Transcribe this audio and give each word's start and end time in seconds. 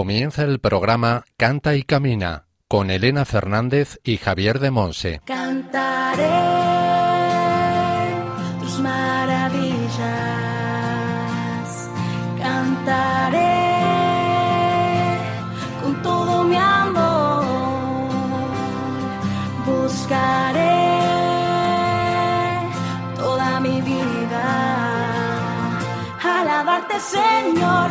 Comienza 0.00 0.44
el 0.44 0.60
programa 0.60 1.26
Canta 1.36 1.76
y 1.76 1.82
Camina 1.82 2.46
con 2.68 2.90
Elena 2.90 3.26
Fernández 3.26 4.00
y 4.02 4.16
Javier 4.16 4.58
de 4.58 4.70
Monse. 4.70 5.20
Cantaré 5.26 6.24
tus 8.60 8.80
maravillas, 8.80 10.00
cantaré 12.38 13.58
con 15.82 16.00
todo 16.00 16.44
mi 16.44 16.56
amor, 16.56 17.44
buscaré 19.66 20.80
toda 23.16 23.60
mi 23.60 23.82
vida, 23.82 24.46
alabarte 26.22 26.98
Señor, 27.00 27.90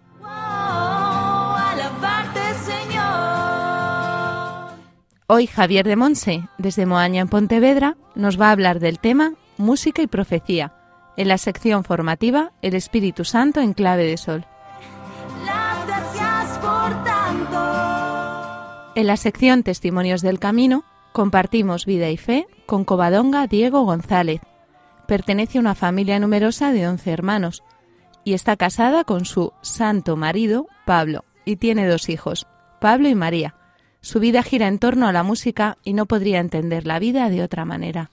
Hoy 5.33 5.47
Javier 5.47 5.87
de 5.87 5.95
Monse, 5.95 6.49
desde 6.57 6.85
Moaña 6.85 7.21
en 7.21 7.29
Pontevedra, 7.29 7.95
nos 8.15 8.37
va 8.37 8.49
a 8.49 8.51
hablar 8.51 8.81
del 8.81 8.99
tema 8.99 9.35
Música 9.55 10.01
y 10.01 10.07
Profecía, 10.07 10.73
en 11.15 11.29
la 11.29 11.37
sección 11.37 11.85
formativa 11.85 12.51
El 12.61 12.75
Espíritu 12.75 13.23
Santo 13.23 13.61
en 13.61 13.71
clave 13.71 14.03
de 14.03 14.17
sol. 14.17 14.45
Las 15.45 15.87
gracias 15.87 16.57
por 16.57 17.03
tanto. 17.05 18.91
En 18.95 19.07
la 19.07 19.15
sección 19.15 19.63
Testimonios 19.63 20.21
del 20.21 20.37
Camino 20.37 20.83
compartimos 21.13 21.85
vida 21.85 22.09
y 22.09 22.17
fe 22.17 22.45
con 22.65 22.83
Covadonga 22.83 23.47
Diego 23.47 23.85
González. 23.85 24.41
Pertenece 25.07 25.59
a 25.59 25.61
una 25.61 25.75
familia 25.75 26.19
numerosa 26.19 26.73
de 26.73 26.89
11 26.89 27.09
hermanos 27.09 27.63
y 28.25 28.33
está 28.33 28.57
casada 28.57 29.05
con 29.05 29.23
su 29.23 29.53
santo 29.61 30.17
marido, 30.17 30.67
Pablo, 30.85 31.23
y 31.45 31.55
tiene 31.55 31.87
dos 31.87 32.09
hijos, 32.09 32.47
Pablo 32.81 33.07
y 33.07 33.15
María. 33.15 33.55
Su 34.01 34.19
vida 34.19 34.41
gira 34.41 34.67
en 34.67 34.79
torno 34.79 35.07
a 35.07 35.13
la 35.13 35.21
música 35.21 35.77
y 35.83 35.93
no 35.93 36.07
podría 36.07 36.39
entender 36.39 36.87
la 36.87 36.97
vida 36.97 37.29
de 37.29 37.43
otra 37.43 37.65
manera. 37.65 38.09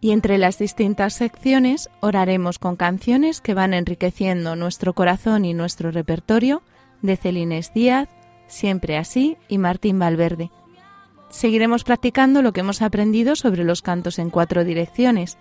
Y 0.00 0.10
entre 0.10 0.36
las 0.38 0.58
distintas 0.58 1.12
secciones 1.12 1.88
oraremos 2.00 2.58
con 2.58 2.74
canciones 2.74 3.40
que 3.40 3.54
van 3.54 3.72
enriqueciendo 3.72 4.56
nuestro 4.56 4.94
corazón 4.94 5.44
y 5.44 5.54
nuestro 5.54 5.92
repertorio 5.92 6.62
de 7.02 7.16
Celines 7.16 7.72
Díaz, 7.72 8.08
Siempre 8.48 8.98
así 8.98 9.36
y 9.48 9.58
Martín 9.58 9.98
Valverde. 9.98 10.50
Seguiremos 11.30 11.84
practicando 11.84 12.42
lo 12.42 12.52
que 12.52 12.60
hemos 12.60 12.82
aprendido 12.82 13.36
sobre 13.36 13.64
los 13.64 13.80
cantos 13.80 14.18
en 14.18 14.28
cuatro 14.28 14.64
direcciones, 14.64 15.38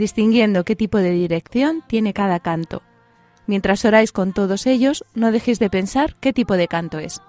distinguiendo 0.00 0.64
qué 0.64 0.74
tipo 0.74 0.98
de 0.98 1.12
dirección 1.12 1.84
tiene 1.86 2.12
cada 2.12 2.40
canto. 2.40 2.82
Mientras 3.46 3.84
oráis 3.84 4.10
con 4.10 4.32
todos 4.32 4.66
ellos, 4.66 5.04
no 5.14 5.30
dejéis 5.30 5.58
de 5.60 5.70
pensar 5.70 6.16
qué 6.20 6.32
tipo 6.32 6.56
de 6.56 6.66
canto 6.66 6.98
es. 6.98 7.20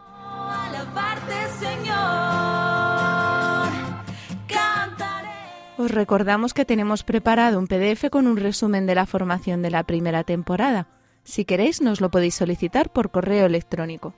Os 5.78 5.92
recordamos 5.92 6.54
que 6.54 6.64
tenemos 6.64 7.04
preparado 7.04 7.60
un 7.60 7.68
PDF 7.68 8.10
con 8.12 8.28
un 8.28 8.38
resumen 8.38 8.86
de 8.86 8.96
la 8.96 9.06
formación 9.06 9.62
de 9.62 9.72
la 9.72 9.84
primera 9.84 10.24
temporada. 10.24 10.88
Si 11.24 11.44
queréis, 11.44 11.82
nos 11.82 12.02
lo 12.02 12.10
podéis 12.10 12.36
solicitar 12.36 12.92
por 12.92 13.12
correo 13.12 13.48
electrónico. 13.48 14.14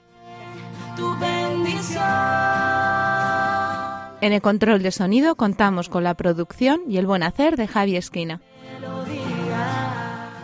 Tu 0.95 1.09
bendición. 1.19 2.72
En 4.23 4.31
el 4.31 4.41
control 4.41 4.81
de 4.81 4.93
sonido 4.93 5.35
contamos 5.35 5.89
con 5.89 6.05
la 6.05 6.13
producción 6.13 6.79
y 6.87 6.95
el 6.95 7.05
buen 7.05 7.23
hacer 7.23 7.57
de 7.57 7.67
Javi 7.67 7.97
Esquina. 7.97 8.39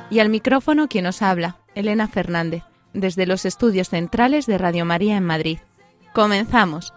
Y 0.10 0.20
al 0.20 0.28
micrófono 0.28 0.90
quien 0.90 1.06
os 1.06 1.22
habla, 1.22 1.60
Elena 1.76 2.10
Fernández, 2.10 2.64
desde 2.94 3.26
los 3.26 3.46
estudios 3.46 3.88
centrales 3.88 4.48
de 4.48 4.58
Radio 4.58 4.84
María 4.84 5.16
en 5.16 5.24
Madrid. 5.24 5.60
Comenzamos. 6.14 6.94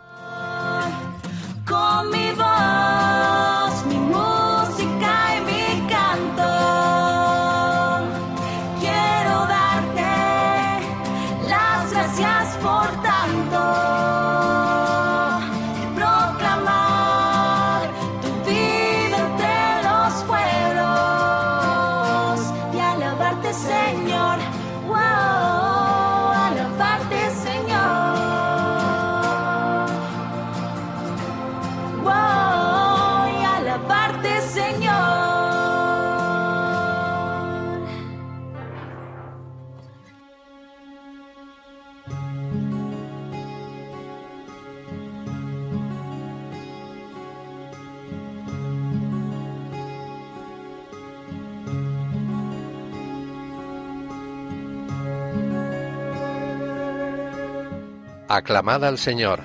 Aclamad 58.35 58.83
al 58.87 58.97
Señor. 58.97 59.41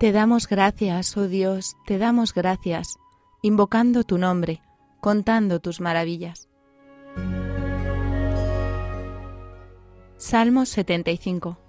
Te 0.00 0.10
damos 0.10 0.48
gracias, 0.48 1.16
oh 1.16 1.28
Dios, 1.28 1.76
te 1.86 1.96
damos 1.98 2.34
gracias, 2.34 2.96
invocando 3.40 4.02
tu 4.02 4.18
nombre, 4.18 4.60
contando 5.00 5.60
tus 5.60 5.80
maravillas. 5.80 6.48
Salmo 10.16 10.66
75 10.66 11.67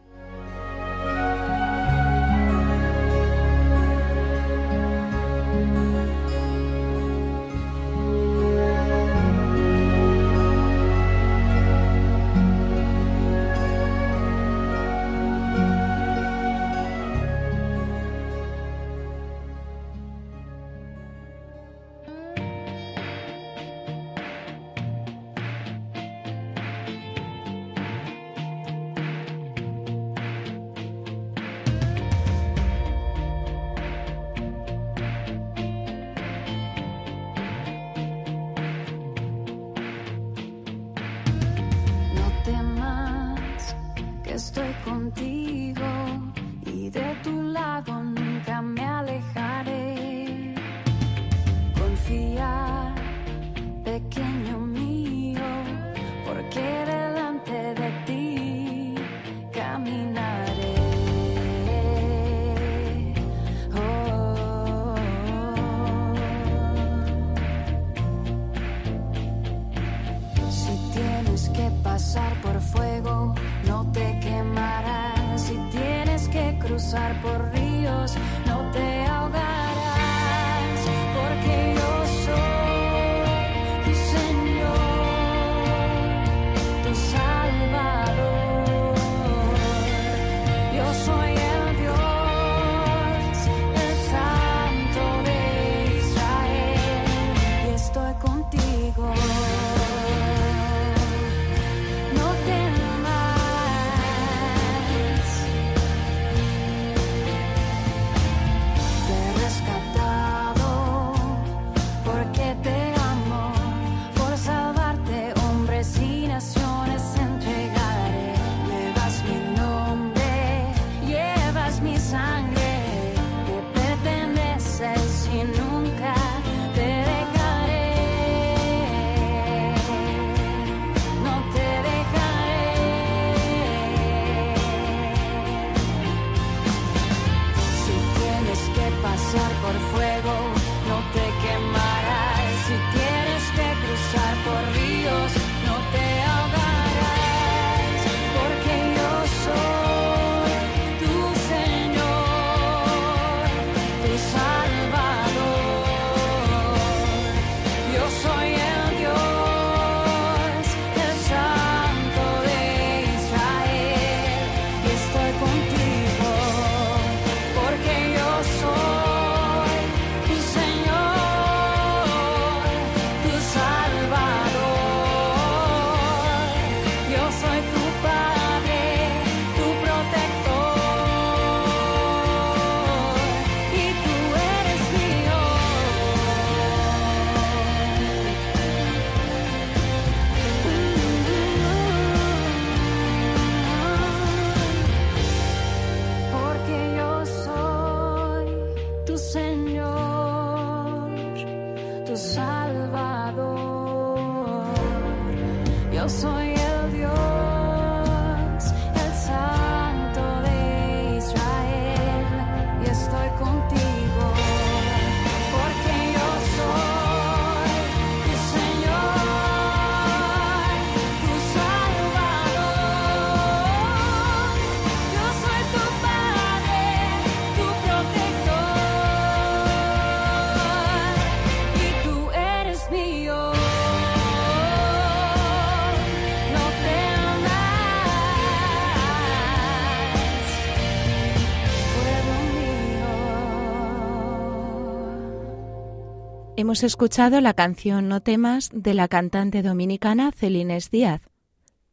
Hemos 246.70 246.84
escuchado 246.84 247.42
la 247.42 247.56
canción 247.56 248.10
No 248.10 248.22
temas 248.22 248.70
de 248.72 248.94
la 248.94 249.08
cantante 249.08 249.64
dominicana 249.64 250.32
Celines 250.32 250.92
Díaz. 250.92 251.20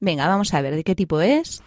Venga, 0.00 0.28
vamos 0.28 0.52
a 0.52 0.60
ver 0.60 0.76
de 0.76 0.84
qué 0.84 0.94
tipo 0.94 1.22
es. 1.22 1.62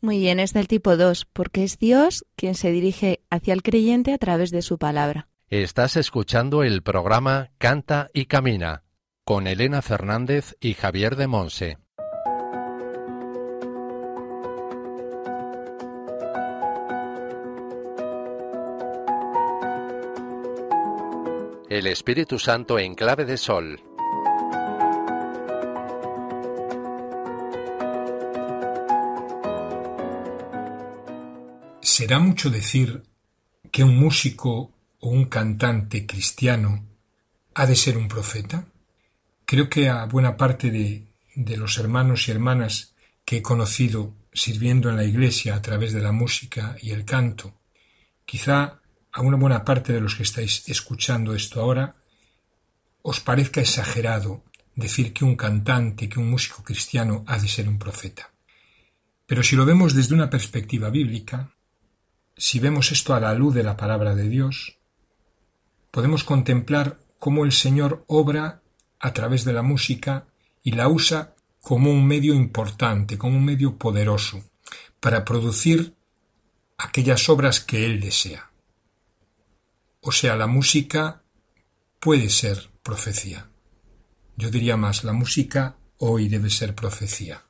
Muy 0.00 0.20
bien, 0.20 0.40
es 0.40 0.54
del 0.54 0.68
tipo 0.68 0.96
2, 0.96 1.26
porque 1.34 1.64
es 1.64 1.78
Dios 1.78 2.24
quien 2.34 2.54
se 2.54 2.70
dirige 2.70 3.20
hacia 3.28 3.52
el 3.52 3.62
creyente 3.62 4.14
a 4.14 4.16
través 4.16 4.50
de 4.50 4.62
su 4.62 4.78
palabra. 4.78 5.28
Estás 5.50 5.98
escuchando 5.98 6.62
el 6.62 6.82
programa 6.82 7.50
Canta 7.58 8.08
y 8.14 8.24
Camina 8.24 8.84
con 9.26 9.48
Elena 9.48 9.82
Fernández 9.82 10.56
y 10.60 10.72
Javier 10.72 11.16
de 11.16 11.26
Monse. 11.26 11.83
El 21.74 21.88
Espíritu 21.88 22.38
Santo 22.38 22.78
en 22.78 22.94
clave 22.94 23.24
de 23.24 23.36
sol. 23.36 23.80
¿Será 31.80 32.20
mucho 32.20 32.48
decir 32.48 33.02
que 33.72 33.82
un 33.82 33.96
músico 33.96 34.70
o 35.00 35.08
un 35.08 35.24
cantante 35.24 36.06
cristiano 36.06 36.86
ha 37.54 37.66
de 37.66 37.74
ser 37.74 37.98
un 37.98 38.06
profeta? 38.06 38.66
Creo 39.44 39.68
que 39.68 39.88
a 39.88 40.04
buena 40.04 40.36
parte 40.36 40.70
de, 40.70 41.08
de 41.34 41.56
los 41.56 41.76
hermanos 41.78 42.28
y 42.28 42.30
hermanas 42.30 42.94
que 43.24 43.38
he 43.38 43.42
conocido 43.42 44.14
sirviendo 44.32 44.90
en 44.90 44.96
la 44.96 45.04
iglesia 45.04 45.56
a 45.56 45.62
través 45.62 45.92
de 45.92 46.02
la 46.02 46.12
música 46.12 46.76
y 46.80 46.92
el 46.92 47.04
canto, 47.04 47.52
quizá 48.24 48.80
a 49.14 49.22
una 49.22 49.36
buena 49.36 49.64
parte 49.64 49.92
de 49.92 50.00
los 50.00 50.16
que 50.16 50.24
estáis 50.24 50.68
escuchando 50.68 51.34
esto 51.34 51.60
ahora, 51.60 51.94
os 53.02 53.20
parezca 53.20 53.60
exagerado 53.60 54.42
decir 54.74 55.12
que 55.12 55.24
un 55.24 55.36
cantante, 55.36 56.08
que 56.08 56.18
un 56.18 56.28
músico 56.28 56.64
cristiano 56.64 57.22
ha 57.28 57.38
de 57.38 57.46
ser 57.46 57.68
un 57.68 57.78
profeta. 57.78 58.32
Pero 59.26 59.44
si 59.44 59.54
lo 59.54 59.64
vemos 59.64 59.94
desde 59.94 60.14
una 60.14 60.30
perspectiva 60.30 60.90
bíblica, 60.90 61.54
si 62.36 62.58
vemos 62.58 62.90
esto 62.90 63.14
a 63.14 63.20
la 63.20 63.34
luz 63.34 63.54
de 63.54 63.62
la 63.62 63.76
palabra 63.76 64.16
de 64.16 64.28
Dios, 64.28 64.78
podemos 65.92 66.24
contemplar 66.24 66.98
cómo 67.20 67.44
el 67.44 67.52
Señor 67.52 68.04
obra 68.08 68.62
a 68.98 69.12
través 69.12 69.44
de 69.44 69.52
la 69.52 69.62
música 69.62 70.26
y 70.64 70.72
la 70.72 70.88
usa 70.88 71.36
como 71.60 71.92
un 71.92 72.04
medio 72.04 72.34
importante, 72.34 73.16
como 73.16 73.36
un 73.36 73.44
medio 73.44 73.78
poderoso, 73.78 74.42
para 74.98 75.24
producir 75.24 75.94
aquellas 76.78 77.28
obras 77.28 77.60
que 77.60 77.86
Él 77.86 78.00
desea. 78.00 78.50
O 80.06 80.12
sea, 80.12 80.36
la 80.36 80.46
música 80.46 81.22
puede 81.98 82.28
ser 82.28 82.68
profecía. 82.82 83.48
Yo 84.36 84.50
diría 84.50 84.76
más, 84.76 85.02
la 85.02 85.14
música 85.14 85.78
hoy 85.96 86.28
debe 86.28 86.50
ser 86.50 86.74
profecía. 86.74 87.44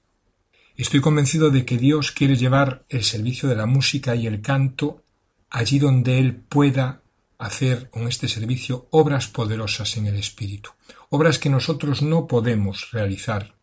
Estoy 0.76 1.00
convencido 1.00 1.50
de 1.50 1.64
que 1.64 1.78
Dios 1.78 2.12
quiere 2.12 2.36
llevar 2.36 2.84
el 2.88 3.02
servicio 3.02 3.48
de 3.48 3.56
la 3.56 3.66
música 3.66 4.14
y 4.14 4.28
el 4.28 4.40
canto 4.40 5.02
allí 5.50 5.80
donde 5.80 6.20
Él 6.20 6.36
pueda 6.36 7.02
hacer 7.38 7.90
con 7.90 8.06
este 8.06 8.28
servicio 8.28 8.86
obras 8.92 9.26
poderosas 9.26 9.96
en 9.96 10.06
el 10.06 10.14
Espíritu, 10.14 10.70
obras 11.10 11.40
que 11.40 11.50
nosotros 11.50 12.02
no 12.02 12.28
podemos 12.28 12.92
realizar 12.92 13.56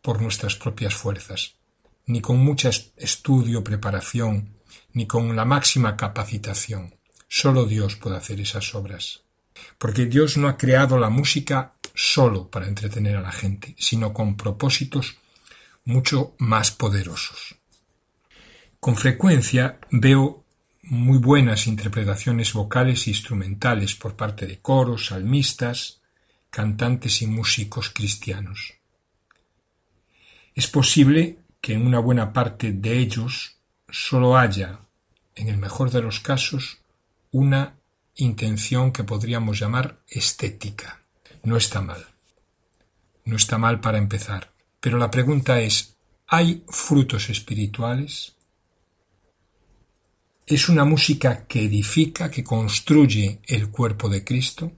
por 0.00 0.20
nuestras 0.20 0.56
propias 0.56 0.94
fuerzas, 0.94 1.54
ni 2.06 2.20
con 2.20 2.38
mucho 2.38 2.68
estudio, 2.96 3.62
preparación, 3.62 4.56
ni 4.92 5.06
con 5.06 5.36
la 5.36 5.44
máxima 5.44 5.96
capacitación. 5.96 6.96
Solo 7.34 7.64
Dios 7.64 7.96
puede 7.96 8.18
hacer 8.18 8.42
esas 8.42 8.74
obras. 8.74 9.22
Porque 9.78 10.04
Dios 10.04 10.36
no 10.36 10.48
ha 10.48 10.58
creado 10.58 10.98
la 10.98 11.08
música 11.08 11.72
solo 11.94 12.50
para 12.50 12.68
entretener 12.68 13.16
a 13.16 13.22
la 13.22 13.32
gente, 13.32 13.74
sino 13.78 14.12
con 14.12 14.36
propósitos 14.36 15.16
mucho 15.86 16.34
más 16.38 16.72
poderosos. 16.72 17.54
Con 18.80 18.96
frecuencia 18.96 19.78
veo 19.90 20.44
muy 20.82 21.16
buenas 21.16 21.66
interpretaciones 21.66 22.52
vocales 22.52 23.06
e 23.06 23.10
instrumentales 23.10 23.94
por 23.94 24.14
parte 24.14 24.46
de 24.46 24.58
coros, 24.58 25.06
salmistas, 25.06 26.02
cantantes 26.50 27.22
y 27.22 27.26
músicos 27.28 27.88
cristianos. 27.88 28.74
Es 30.54 30.66
posible 30.66 31.38
que 31.62 31.72
en 31.72 31.86
una 31.86 31.98
buena 31.98 32.34
parte 32.34 32.72
de 32.72 32.98
ellos 32.98 33.56
solo 33.88 34.36
haya, 34.36 34.80
en 35.34 35.48
el 35.48 35.56
mejor 35.56 35.90
de 35.90 36.02
los 36.02 36.20
casos, 36.20 36.81
una 37.32 37.78
intención 38.14 38.92
que 38.92 39.04
podríamos 39.04 39.58
llamar 39.58 39.98
estética. 40.06 41.00
No 41.42 41.56
está 41.56 41.80
mal. 41.80 42.06
No 43.24 43.36
está 43.36 43.58
mal 43.58 43.80
para 43.80 43.98
empezar. 43.98 44.52
Pero 44.80 44.98
la 44.98 45.10
pregunta 45.10 45.60
es, 45.60 45.96
¿hay 46.26 46.64
frutos 46.68 47.30
espirituales? 47.30 48.36
¿Es 50.46 50.68
una 50.68 50.84
música 50.84 51.46
que 51.46 51.64
edifica, 51.64 52.30
que 52.30 52.44
construye 52.44 53.40
el 53.46 53.70
cuerpo 53.70 54.08
de 54.08 54.24
Cristo? 54.24 54.72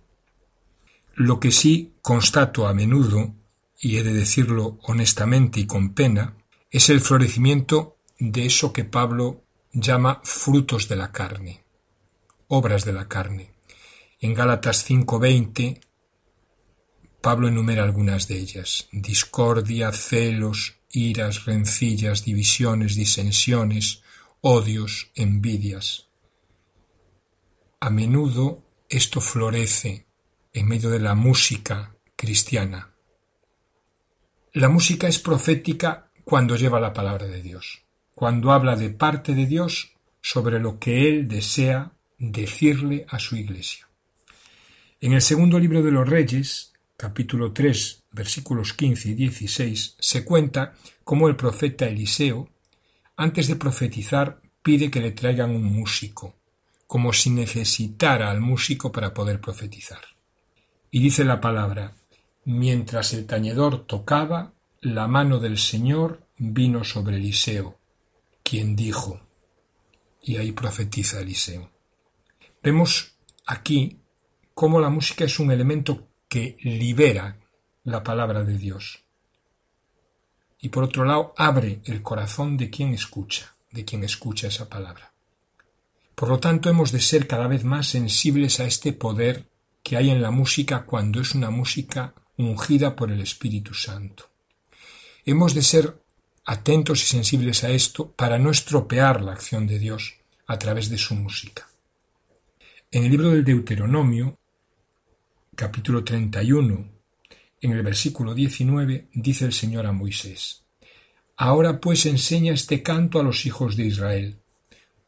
Lo 1.15 1.41
que 1.41 1.51
sí 1.51 1.95
constato 2.03 2.67
a 2.67 2.75
menudo, 2.75 3.35
y 3.81 3.97
he 3.97 4.03
de 4.03 4.13
decirlo 4.13 4.79
honestamente 4.83 5.61
y 5.61 5.67
con 5.67 5.95
pena, 5.95 6.37
es 6.71 6.91
el 6.91 7.01
florecimiento 7.01 7.97
de 8.19 8.47
eso 8.47 8.73
que 8.73 8.85
Pablo 8.85 9.43
llama 9.73 10.21
frutos 10.23 10.89
de 10.89 10.97
la 10.97 11.11
carne, 11.11 11.64
obras 12.55 12.85
de 12.85 12.93
la 12.93 13.09
carne. 13.09 13.55
En 14.21 14.35
Gálatas 14.35 14.89
5:20 14.89 15.81
Pablo 17.21 17.49
enumera 17.49 17.83
algunas 17.83 18.29
de 18.29 18.39
ellas: 18.39 18.89
discordia, 18.93 19.93
celos, 19.93 20.77
iras, 20.91 21.47
rencillas, 21.47 22.25
divisiones, 22.25 22.95
disensiones, 22.95 24.03
odios, 24.41 25.11
envidias. 25.15 26.09
A 27.81 27.91
menudo 27.91 28.63
esto 28.89 29.21
florece 29.21 30.07
en 30.53 30.69
medio 30.69 30.91
de 30.91 31.01
la 31.01 31.15
música 31.15 31.97
cristiana. 32.15 32.95
La 34.53 34.69
música 34.69 35.09
es 35.09 35.19
profética 35.19 36.11
cuando 36.25 36.57
lleva 36.57 36.79
la 36.79 36.93
palabra 36.93 37.27
de 37.27 37.43
Dios, 37.43 37.85
cuando 38.15 38.53
habla 38.53 38.77
de 38.77 38.91
parte 38.91 39.35
de 39.35 39.47
Dios 39.47 39.97
sobre 40.21 40.61
lo 40.61 40.79
que 40.79 41.09
Él 41.09 41.27
desea 41.27 41.93
decirle 42.19 43.07
a 43.09 43.19
su 43.19 43.37
iglesia. 43.37 43.89
En 45.01 45.13
el 45.13 45.23
segundo 45.23 45.59
libro 45.59 45.83
de 45.83 45.91
los 45.91 46.09
Reyes, 46.09 46.73
capítulo 46.97 47.53
3, 47.53 48.05
versículos 48.13 48.73
15 48.73 49.11
y 49.11 49.15
16, 49.15 49.97
se 49.99 50.25
cuenta 50.25 50.75
cómo 51.03 51.29
el 51.29 51.37
profeta 51.37 51.87
Eliseo, 51.87 52.49
antes 53.17 53.49
de 53.49 53.57
profetizar, 53.57 54.41
pide 54.63 54.91
que 54.91 55.01
le 55.01 55.13
traigan 55.13 55.51
un 55.51 55.65
músico, 55.65 56.35
como 56.87 57.13
si 57.13 57.31
necesitara 57.31 58.31
al 58.31 58.41
músico 58.41 58.93
para 58.93 59.13
poder 59.13 59.41
profetizar. 59.41 60.01
Y 60.91 61.01
dice 61.01 61.25
la 61.25 61.41
palabra, 61.41 61.93
mientras 62.45 63.13
el 63.13 63.27
tañedor 63.27 63.87
tocaba, 63.87 64.53
la 64.81 65.09
mano 65.09 65.41
del 65.41 65.59
Señor 65.59 66.27
vino 66.39 66.85
sobre 66.85 67.17
Eliseo, 67.17 67.79
quien 68.43 68.77
dijo, 68.77 69.21
y 70.23 70.37
ahí 70.37 70.53
profetiza 70.53 71.21
Eliseo. 71.21 71.74
Vemos 72.65 73.13
aquí 73.45 73.99
cómo 74.55 74.81
la 74.81 74.89
música 74.89 75.27
es 75.27 75.39
un 75.39 75.51
elemento 75.51 76.09
que 76.31 76.57
libera 76.63 77.37
la 77.85 78.03
palabra 78.03 78.43
de 78.43 78.57
Dios. 78.57 79.05
Y 80.63 80.71
por 80.71 80.85
otro 80.85 81.05
lado, 81.05 81.35
abre 81.37 81.83
el 81.85 82.01
corazón 82.01 82.57
de 82.57 82.71
quien 82.71 82.95
escucha, 82.95 83.55
de 83.71 83.85
quien 83.85 84.03
escucha 84.03 84.47
esa 84.47 84.71
palabra. 84.71 85.13
Por 86.15 86.31
lo 86.31 86.41
tanto, 86.41 86.71
hemos 86.71 86.91
de 86.91 87.01
ser 87.01 87.27
cada 87.27 87.49
vez 87.49 87.65
más 87.65 87.89
sensibles 87.89 88.59
a 88.61 88.65
este 88.65 88.95
poder 88.95 89.47
que 89.83 89.99
hay 89.99 90.09
en 90.09 90.23
la 90.23 90.31
música 90.31 90.87
cuando 90.87 91.21
es 91.21 91.35
una 91.35 91.51
música 91.51 92.15
ungida 92.39 92.97
por 92.97 93.13
el 93.13 93.21
Espíritu 93.21 93.75
Santo. 93.75 94.31
Hemos 95.27 95.53
de 95.53 95.63
ser 95.63 96.03
atentos 96.47 97.03
y 97.03 97.07
sensibles 97.09 97.63
a 97.63 97.69
esto 97.69 98.13
para 98.13 98.39
no 98.39 98.51
estropear 98.51 99.21
la 99.21 99.33
acción 99.33 99.67
de 99.67 99.79
Dios 99.79 100.15
a 100.47 100.59
través 100.59 100.89
de 100.89 100.97
su 100.97 101.15
música. 101.15 101.69
En 102.95 103.03
el 103.03 103.11
libro 103.11 103.31
del 103.31 103.43
Deuteronomio, 103.43 104.39
capítulo 105.57 106.05
31, 106.05 106.93
en 107.61 107.73
el 107.73 107.83
versículo 107.83 108.35
19, 108.35 109.09
dice 109.15 109.47
el 109.47 109.53
Señor 109.53 109.87
a 109.87 109.91
Moisés, 109.91 110.63
Ahora 111.37 111.81
pues 111.81 112.07
enseña 112.07 112.53
este 112.53 112.85
canto 112.85 113.19
a 113.19 113.25
los 113.25 113.47
hijos 113.47 113.77
de 113.77 113.87
Israel, 113.87 114.39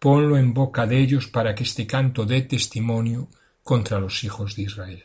ponlo 0.00 0.36
en 0.36 0.52
boca 0.52 0.84
de 0.88 0.98
ellos 0.98 1.28
para 1.28 1.54
que 1.54 1.62
este 1.62 1.86
canto 1.86 2.26
dé 2.26 2.42
testimonio 2.42 3.28
contra 3.62 4.00
los 4.00 4.24
hijos 4.24 4.56
de 4.56 4.62
Israel. 4.62 5.04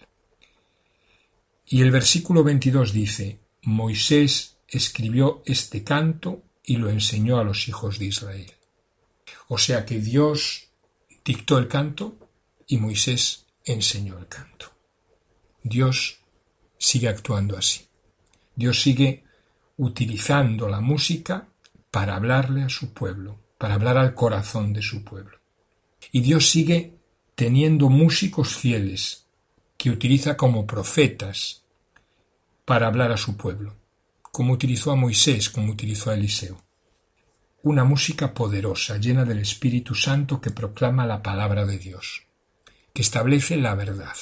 Y 1.68 1.84
el 1.84 1.92
versículo 1.92 2.44
22 2.44 2.94
dice, 2.94 3.38
Moisés 3.62 4.58
escribió 4.68 5.44
este 5.46 5.84
canto 5.84 6.42
y 6.64 6.78
lo 6.78 6.90
enseñó 6.90 7.38
a 7.38 7.44
los 7.44 7.68
hijos 7.68 8.00
de 8.00 8.06
Israel. 8.06 8.52
O 9.50 9.60
sea 9.60 9.86
que 9.86 10.00
Dios 10.00 10.70
dictó 11.24 11.60
el 11.60 11.68
canto 11.68 12.18
y 12.72 12.78
Moisés 12.78 13.46
enseñó 13.64 14.18
el 14.18 14.28
canto. 14.28 14.72
Dios 15.64 16.20
sigue 16.78 17.08
actuando 17.08 17.58
así. 17.58 17.88
Dios 18.56 18.82
sigue 18.82 19.24
utilizando 19.78 20.68
la 20.68 20.82
música 20.82 21.48
para 21.92 22.16
hablarle 22.16 22.64
a 22.64 22.70
su 22.70 22.94
pueblo, 22.94 23.40
para 23.58 23.76
hablar 23.76 23.98
al 23.98 24.14
corazón 24.14 24.74
de 24.74 24.82
su 24.82 25.04
pueblo. 25.04 25.38
Y 26.12 26.22
Dios 26.22 26.50
sigue 26.50 26.96
teniendo 27.36 27.90
músicos 27.90 28.56
fieles 28.56 29.26
que 29.78 29.90
utiliza 29.90 30.36
como 30.36 30.66
profetas 30.66 31.64
para 32.66 32.88
hablar 32.88 33.12
a 33.12 33.18
su 33.18 33.38
pueblo 33.38 33.82
como 34.32 34.54
utilizó 34.54 34.92
a 34.92 34.96
Moisés, 34.96 35.50
como 35.50 35.72
utilizó 35.72 36.10
a 36.10 36.14
Eliseo. 36.16 36.64
Una 37.64 37.84
música 37.84 38.34
poderosa, 38.34 38.98
llena 38.98 39.26
del 39.26 39.40
Espíritu 39.40 39.94
Santo 39.94 40.40
que 40.40 40.52
proclama 40.52 41.06
la 41.06 41.22
palabra 41.22 41.66
de 41.66 41.78
Dios, 41.78 42.24
que 42.94 43.02
establece 43.02 43.58
la 43.58 43.76
verdad. 43.76 44.16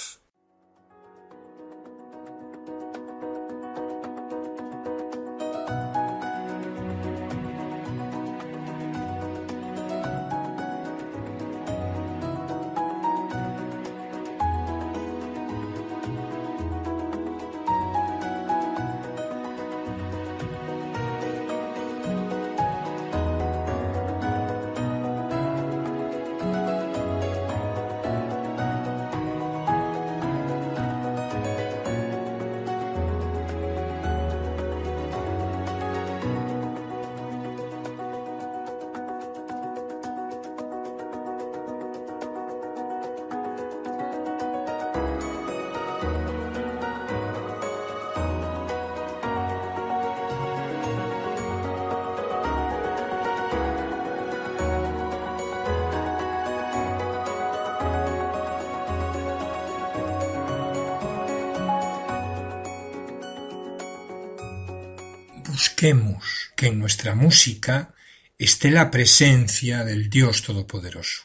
Que 65.79 66.67
en 66.67 66.77
nuestra 66.77 67.15
música 67.15 67.93
esté 68.38 68.69
la 68.69 68.91
presencia 68.91 69.86
del 69.86 70.09
Dios 70.09 70.43
Todopoderoso. 70.43 71.21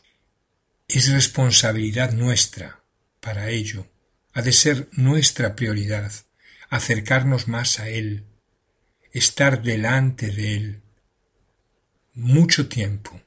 Es 0.87 1.11
responsabilidad 1.11 2.13
nuestra, 2.13 2.85
para 3.19 3.51
ello, 3.51 3.89
ha 4.33 4.43
de 4.43 4.53
ser 4.53 4.89
nuestra 4.93 5.57
prioridad, 5.57 6.13
acercarnos 6.71 7.49
más 7.49 7.81
a 7.81 7.89
Él, 7.89 8.27
estar 9.11 9.61
delante 9.61 10.31
de 10.31 10.55
Él, 10.55 10.83
mucho 12.13 12.69
tiempo, 12.69 13.21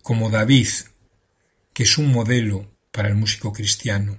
como 0.00 0.30
David, 0.30 0.68
que 1.74 1.82
es 1.82 1.98
un 1.98 2.10
modelo 2.10 2.74
para 2.92 3.08
el 3.08 3.14
músico 3.14 3.52
cristiano, 3.52 4.18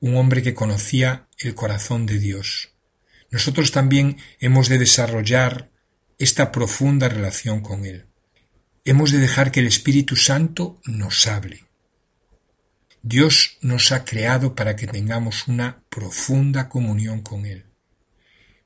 un 0.00 0.16
hombre 0.16 0.42
que 0.42 0.54
conocía 0.54 1.28
el 1.36 1.54
corazón 1.54 2.06
de 2.06 2.18
Dios. 2.18 2.69
Nosotros 3.30 3.70
también 3.70 4.18
hemos 4.40 4.68
de 4.68 4.78
desarrollar 4.78 5.70
esta 6.18 6.52
profunda 6.52 7.08
relación 7.08 7.60
con 7.60 7.86
Él. 7.86 8.06
Hemos 8.84 9.12
de 9.12 9.18
dejar 9.18 9.52
que 9.52 9.60
el 9.60 9.66
Espíritu 9.66 10.16
Santo 10.16 10.80
nos 10.84 11.26
hable. 11.26 11.64
Dios 13.02 13.56
nos 13.62 13.92
ha 13.92 14.04
creado 14.04 14.54
para 14.54 14.76
que 14.76 14.86
tengamos 14.86 15.48
una 15.48 15.82
profunda 15.88 16.68
comunión 16.68 17.22
con 17.22 17.46
Él. 17.46 17.64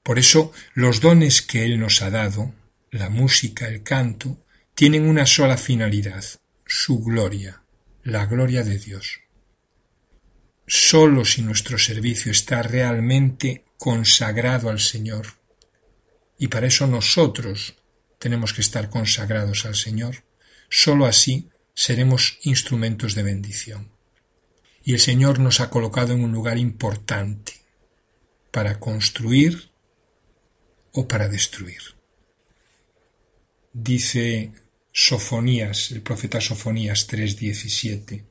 Por 0.03 0.19
eso 0.19 0.53
los 0.75 1.01
dones 1.01 1.43
que 1.43 1.65
Él 1.65 1.79
nos 1.79 2.03
ha 2.03 2.11
dado, 2.11 2.55
la 2.91 3.11
música, 3.11 3.67
el 3.69 3.83
canto, 3.83 4.45
tienen 4.75 5.09
una 5.09 5.27
sola 5.27 5.57
finalidad, 5.57 6.25
su 6.67 7.01
gloria, 7.03 7.63
la 8.03 8.27
gloria 8.27 8.65
de 8.65 8.79
Dios. 8.79 9.21
Solo 10.67 11.25
si 11.25 11.43
nuestro 11.43 11.79
servicio 11.79 12.33
está 12.33 12.63
realmente 12.63 13.64
consagrado 13.79 14.69
al 14.71 14.81
Señor, 14.81 15.27
y 16.39 16.49
para 16.49 16.67
eso 16.67 16.87
nosotros 16.87 17.75
tenemos 18.19 18.53
que 18.53 18.61
estar 18.61 18.91
consagrados 18.91 19.67
al 19.67 19.75
Señor, 19.75 20.25
solo 20.69 21.07
así 21.07 21.49
seremos 21.75 22.39
instrumentos 22.43 23.15
de 23.15 23.23
bendición. 23.23 23.91
Y 24.83 24.93
el 24.93 25.01
Señor 25.01 25.39
nos 25.39 25.61
ha 25.61 25.71
colocado 25.71 26.13
en 26.13 26.23
un 26.23 26.33
lugar 26.33 26.59
importante 26.59 27.55
para 28.51 28.79
construir 28.79 29.71
o 30.93 31.09
para 31.09 31.29
destruir. 31.29 31.83
Dice 33.73 34.53
Sofonías, 34.93 35.91
el 35.91 36.03
profeta 36.03 36.41
Sofonías 36.41 37.09
3:17, 37.09 38.25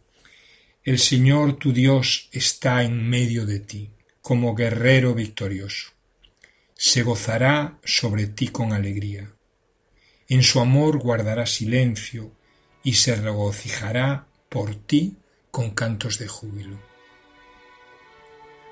El 0.83 0.99
Señor 0.99 1.57
tu 1.57 1.73
Dios 1.73 2.29
está 2.31 2.83
en 2.83 3.09
medio 3.09 3.45
de 3.45 3.59
ti, 3.59 3.89
como 4.23 4.55
guerrero 4.55 5.13
victorioso. 5.13 5.91
Se 6.75 7.03
gozará 7.03 7.77
sobre 7.83 8.25
ti 8.25 8.47
con 8.47 8.71
alegría. 8.71 9.33
En 10.29 10.43
su 10.43 10.61
amor 10.61 10.97
guardará 10.97 11.45
silencio 11.45 12.31
y 12.83 12.93
se 12.93 13.15
regocijará 13.15 14.27
por 14.47 14.75
ti 14.75 15.17
con 15.51 15.71
cantos 15.71 16.19
de 16.19 16.29
júbilo. 16.29 16.79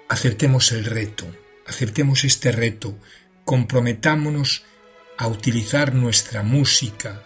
Aceptemos 0.08 0.72
el 0.72 0.86
reto, 0.86 1.25
aceptemos 1.67 2.24
este 2.24 2.53
reto, 2.53 2.98
comprometámonos 3.43 4.63
a 5.17 5.27
utilizar 5.27 5.93
nuestra 5.93 6.43
música, 6.43 7.24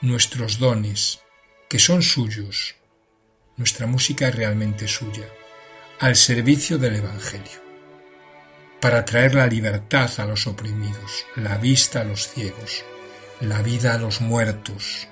nuestros 0.00 0.58
dones, 0.58 1.20
que 1.68 1.78
son 1.78 2.00
suyos, 2.02 2.76
nuestra 3.58 3.86
música 3.86 4.28
es 4.28 4.34
realmente 4.34 4.88
suya, 4.88 5.28
al 6.02 6.16
servicio 6.16 6.78
del 6.78 6.96
Evangelio, 6.96 7.62
para 8.80 9.04
traer 9.04 9.36
la 9.36 9.46
libertad 9.46 10.10
a 10.18 10.24
los 10.24 10.48
oprimidos, 10.48 11.24
la 11.36 11.58
vista 11.58 12.00
a 12.00 12.04
los 12.04 12.26
ciegos, 12.26 12.84
la 13.40 13.62
vida 13.62 13.94
a 13.94 13.98
los 13.98 14.20
muertos, 14.20 15.06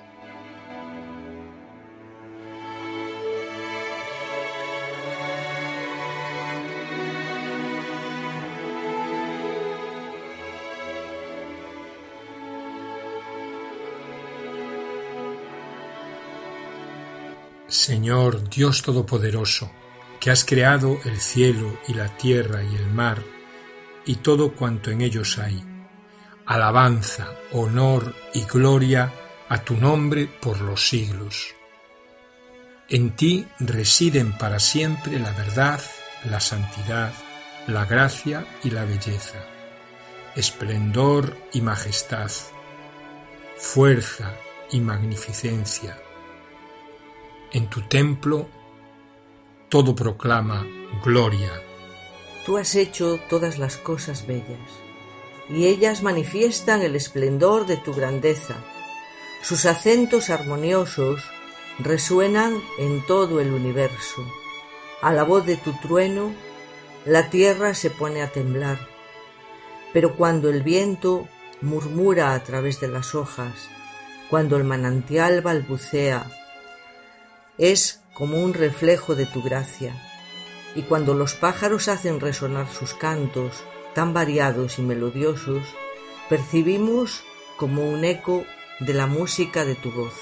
Señor 17.69 18.49
Dios 18.49 18.81
Todopoderoso, 18.81 19.71
que 20.21 20.29
has 20.29 20.45
creado 20.45 20.99
el 21.03 21.19
cielo 21.19 21.79
y 21.87 21.95
la 21.95 22.15
tierra 22.15 22.63
y 22.63 22.75
el 22.75 22.85
mar 22.91 23.21
y 24.05 24.17
todo 24.17 24.53
cuanto 24.53 24.91
en 24.91 25.01
ellos 25.01 25.39
hay. 25.39 25.65
Alabanza, 26.45 27.27
honor 27.51 28.15
y 28.33 28.45
gloria 28.45 29.11
a 29.49 29.63
tu 29.63 29.75
nombre 29.75 30.27
por 30.27 30.61
los 30.61 30.87
siglos. 30.87 31.55
En 32.87 33.15
ti 33.15 33.47
residen 33.59 34.37
para 34.37 34.59
siempre 34.59 35.19
la 35.19 35.31
verdad, 35.31 35.81
la 36.29 36.39
santidad, 36.39 37.11
la 37.67 37.85
gracia 37.85 38.45
y 38.63 38.69
la 38.69 38.85
belleza, 38.85 39.43
esplendor 40.35 41.35
y 41.51 41.61
majestad, 41.61 42.31
fuerza 43.57 44.35
y 44.71 44.81
magnificencia 44.81 45.97
en 47.53 47.69
tu 47.69 47.81
templo 47.81 48.49
todo 49.71 49.95
proclama 49.95 50.67
gloria. 51.01 51.49
Tú 52.45 52.57
has 52.57 52.75
hecho 52.75 53.21
todas 53.29 53.57
las 53.57 53.77
cosas 53.77 54.27
bellas, 54.27 54.59
y 55.49 55.67
ellas 55.67 56.03
manifiestan 56.03 56.81
el 56.81 56.93
esplendor 56.97 57.65
de 57.65 57.77
tu 57.77 57.93
grandeza. 57.93 58.55
Sus 59.41 59.65
acentos 59.65 60.29
armoniosos 60.29 61.23
resuenan 61.79 62.61
en 62.79 63.05
todo 63.05 63.39
el 63.39 63.53
universo. 63.53 64.25
A 65.01 65.13
la 65.13 65.23
voz 65.23 65.45
de 65.45 65.55
tu 65.55 65.71
trueno, 65.79 66.33
la 67.05 67.29
tierra 67.29 67.73
se 67.73 67.89
pone 67.89 68.21
a 68.21 68.29
temblar. 68.29 68.89
Pero 69.93 70.17
cuando 70.17 70.49
el 70.49 70.63
viento 70.63 71.29
murmura 71.61 72.33
a 72.33 72.43
través 72.43 72.81
de 72.81 72.89
las 72.89 73.15
hojas, 73.15 73.69
cuando 74.29 74.57
el 74.57 74.65
manantial 74.65 75.39
balbucea 75.41 76.29
es 77.57 78.00
como 78.21 78.37
un 78.37 78.53
reflejo 78.53 79.15
de 79.15 79.25
tu 79.25 79.41
gracia, 79.41 79.95
y 80.75 80.83
cuando 80.83 81.15
los 81.15 81.33
pájaros 81.33 81.87
hacen 81.87 82.19
resonar 82.19 82.71
sus 82.71 82.93
cantos, 82.93 83.63
tan 83.95 84.13
variados 84.13 84.77
y 84.77 84.83
melodiosos, 84.83 85.63
percibimos 86.29 87.23
como 87.57 87.89
un 87.89 88.05
eco 88.05 88.45
de 88.79 88.93
la 88.93 89.07
música 89.07 89.65
de 89.65 89.73
tu 89.73 89.91
voz. 89.91 90.13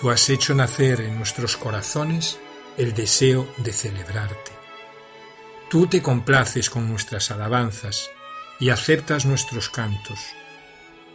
Tú 0.00 0.10
has 0.10 0.28
hecho 0.30 0.52
nacer 0.52 1.02
en 1.02 1.16
nuestros 1.16 1.56
corazones 1.56 2.40
el 2.76 2.92
deseo 2.92 3.46
de 3.58 3.72
celebrarte. 3.72 4.50
Tú 5.70 5.86
te 5.86 6.02
complaces 6.02 6.70
con 6.70 6.90
nuestras 6.90 7.30
alabanzas 7.30 8.10
y 8.58 8.70
aceptas 8.70 9.26
nuestros 9.26 9.70
cantos. 9.70 10.18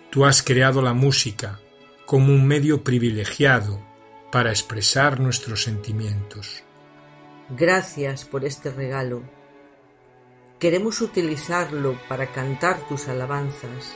Tú 0.10 0.24
has 0.24 0.42
creado 0.42 0.82
la 0.82 0.94
música 0.94 1.60
como 2.06 2.28
un 2.28 2.48
medio 2.48 2.86
privilegiado 2.86 3.86
para 4.32 4.50
expresar 4.50 5.20
nuestros 5.20 5.64
sentimientos. 5.64 6.64
Gracias 7.50 8.26
por 8.26 8.44
este 8.44 8.72
regalo. 8.72 9.24
Queremos 10.60 11.02
utilizarlo 11.02 12.00
para 12.10 12.32
cantar 12.32 12.88
tus 12.88 13.08
alabanzas 13.08 13.96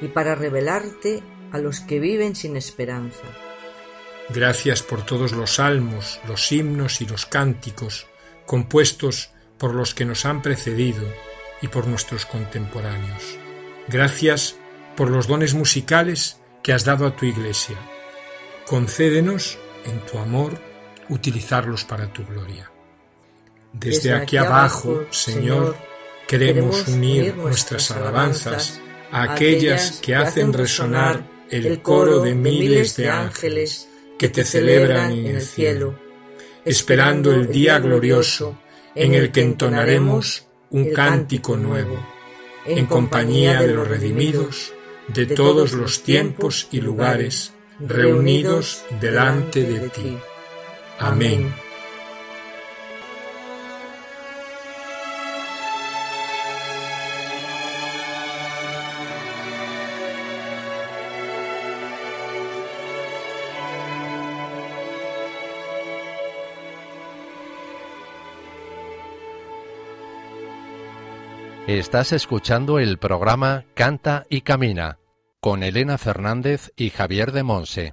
y 0.00 0.08
para 0.08 0.34
revelarte 0.34 1.22
a 1.52 1.58
los 1.58 1.80
que 1.80 2.00
viven 2.00 2.34
sin 2.34 2.56
esperanza. 2.56 3.22
Gracias 4.30 4.82
por 4.82 5.04
todos 5.04 5.32
los 5.32 5.56
salmos, 5.56 6.20
los 6.26 6.50
himnos 6.50 7.00
y 7.00 7.06
los 7.06 7.26
cánticos 7.26 8.06
compuestos 8.46 9.30
por 9.58 9.74
los 9.74 9.94
que 9.94 10.04
nos 10.04 10.26
han 10.26 10.42
precedido 10.42 11.06
y 11.62 11.68
por 11.68 11.86
nuestros 11.86 12.26
contemporáneos. 12.26 13.38
Gracias 13.88 14.56
por 14.96 15.10
los 15.10 15.28
dones 15.28 15.54
musicales 15.54 16.40
que 16.62 16.72
has 16.72 16.84
dado 16.84 17.06
a 17.06 17.16
tu 17.16 17.26
Iglesia 17.26 17.78
Concédenos, 18.66 19.58
en 19.84 20.00
tu 20.00 20.18
amor, 20.18 20.58
utilizarlos 21.08 21.84
para 21.84 22.12
tu 22.12 22.24
gloria. 22.24 22.70
Desde, 23.72 24.14
aquí, 24.14 24.36
abajo, 24.36 25.04
Señor, 25.10 25.76
queremos 26.26 26.88
unir 26.88 27.36
nuestras 27.36 27.90
alabanzas 27.90 28.80
a 29.10 29.34
aquellas 29.34 30.00
que 30.00 30.14
hacen 30.14 30.52
resonar 30.52 31.22
el 31.50 31.82
coro 31.82 32.20
de 32.20 32.34
miles 32.34 32.96
de 32.96 33.10
ángeles 33.10 33.88
que 34.18 34.28
te 34.28 34.44
celebran 34.44 35.12
en 35.12 35.26
el 35.26 35.42
cielo, 35.42 35.98
esperando 36.64 37.32
el 37.32 37.48
día 37.48 37.78
glorioso 37.78 38.58
en 38.94 39.14
el 39.14 39.30
que 39.30 39.42
entonaremos 39.42 40.46
un 40.70 40.92
cántico 40.92 41.56
nuevo, 41.56 41.98
en 42.64 42.86
compañía 42.86 43.60
de 43.60 43.74
los 43.74 43.86
redimidos 43.86 44.72
de 45.08 45.26
todos 45.26 45.72
los 45.72 46.02
tiempos 46.02 46.68
y 46.70 46.80
lugares 46.80 47.53
reunidos 47.80 48.84
delante 49.00 49.62
de 49.62 49.88
ti. 49.88 50.18
Amén. 50.98 51.52
Estás 71.66 72.12
escuchando 72.12 72.78
el 72.78 72.98
programa 72.98 73.64
Canta 73.74 74.26
y 74.28 74.42
Camina 74.42 74.98
con 75.44 75.62
Elena 75.62 75.98
Fernández 75.98 76.72
y 76.74 76.88
Javier 76.88 77.30
de 77.30 77.42
Monse. 77.42 77.92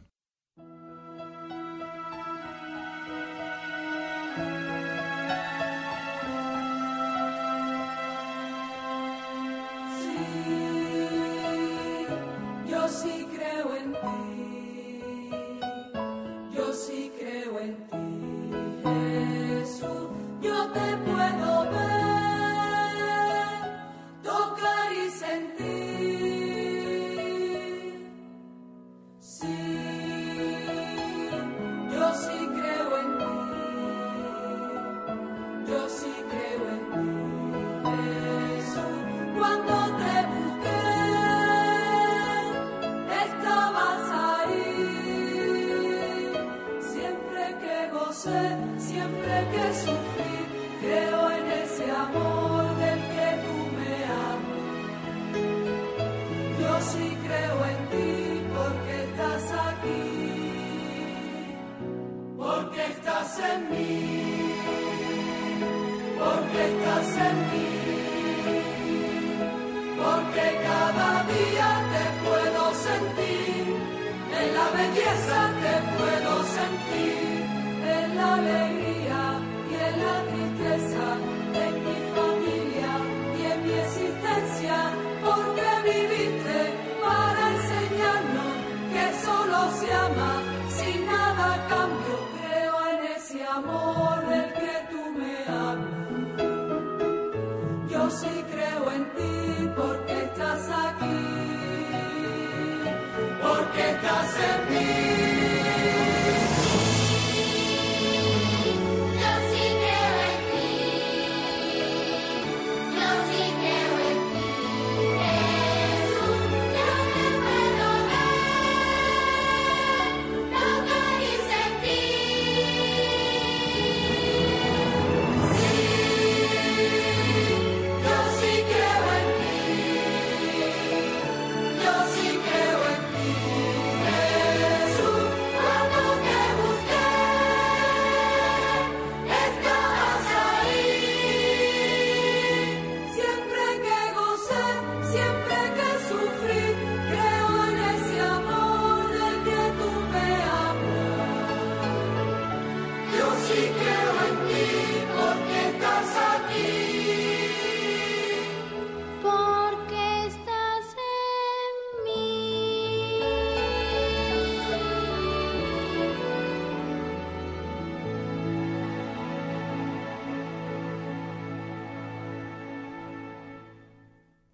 sí 12.87 13.27
creo 13.35 13.75
en 13.75 13.91
ti, 13.91 15.01
yo 16.55 16.73
sí 16.73 17.11
creo 17.19 17.59
en 17.59 17.75
ti. 17.89 18.11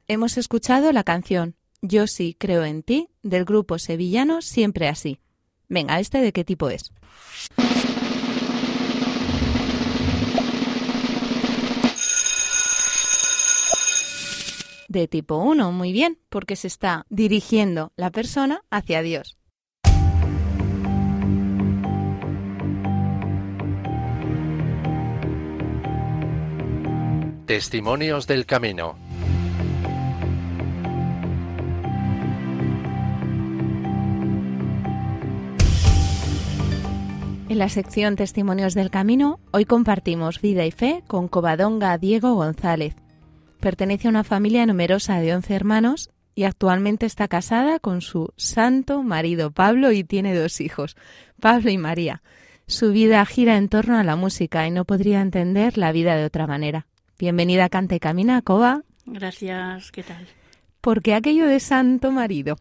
Hemos 0.10 0.38
escuchado 0.38 0.94
la 0.94 1.04
canción 1.04 1.58
Yo 1.82 2.08
sí 2.08 2.34
creo 2.40 2.64
en 2.64 2.82
ti 2.82 3.10
del 3.24 3.44
grupo 3.44 3.78
sevillano 3.78 4.42
Siempre 4.42 4.88
así. 4.88 5.20
Venga, 5.68 6.00
¿este 6.00 6.22
de 6.22 6.32
qué 6.32 6.46
tipo 6.46 6.70
es? 6.70 6.94
De 14.88 15.10
tipo 15.10 15.36
1, 15.40 15.74
muy 15.74 15.92
bien, 15.92 16.18
porque 16.30 16.56
se 16.56 16.68
está 16.68 17.06
dirigiendo 17.10 17.92
la 17.98 18.10
persona 18.10 18.62
hacia 18.70 19.02
Dios. 19.02 19.38
Testimonios 27.46 28.26
del 28.28 28.46
Camino. 28.46 29.07
En 37.50 37.60
la 37.60 37.70
sección 37.70 38.18
Testimonios 38.18 38.74
del 38.74 38.90
Camino, 38.90 39.40
hoy 39.52 39.64
compartimos 39.64 40.42
vida 40.42 40.66
y 40.66 40.72
fe 40.72 41.02
con 41.08 41.30
Covadonga 41.30 41.98
Diego 41.98 42.34
González. 42.34 42.94
Pertenece 43.62 44.08
a 44.08 44.12
una 44.12 44.26
familia 44.26 44.66
numerosa 44.66 45.22
de 45.22 45.34
11 45.34 45.56
hermanos 45.56 46.10
y 46.36 46.44
actualmente 46.44 47.06
está 47.06 47.30
casada 47.30 47.80
con 47.80 48.02
su 48.02 48.34
santo 48.36 49.02
marido 49.02 49.52
Pablo 49.52 49.94
y 49.94 50.04
tiene 50.04 50.36
dos 50.36 50.60
hijos, 50.60 50.98
Pablo 51.40 51.72
y 51.72 51.78
María. 51.78 52.22
Su 52.68 52.92
vida 52.92 53.26
gira 53.26 53.56
en 53.56 53.70
torno 53.70 53.98
a 53.98 54.04
la 54.04 54.18
música 54.18 54.68
y 54.68 54.72
no 54.72 54.84
podría 54.84 55.22
entender 55.22 55.78
la 55.78 55.94
vida 55.94 56.18
de 56.18 56.26
otra 56.26 56.48
manera. 56.48 56.86
Bienvenida 57.18 57.64
a 57.64 57.70
Canta 57.70 57.96
y 57.96 58.00
Camina, 58.02 58.42
Cova. 58.42 58.84
Gracias, 59.06 59.94
¿qué 59.94 60.04
tal? 60.04 60.28
¿Por 60.82 61.02
qué 61.02 61.14
aquello 61.14 61.48
de 61.48 61.62
santo 61.62 62.12
marido? 62.12 62.58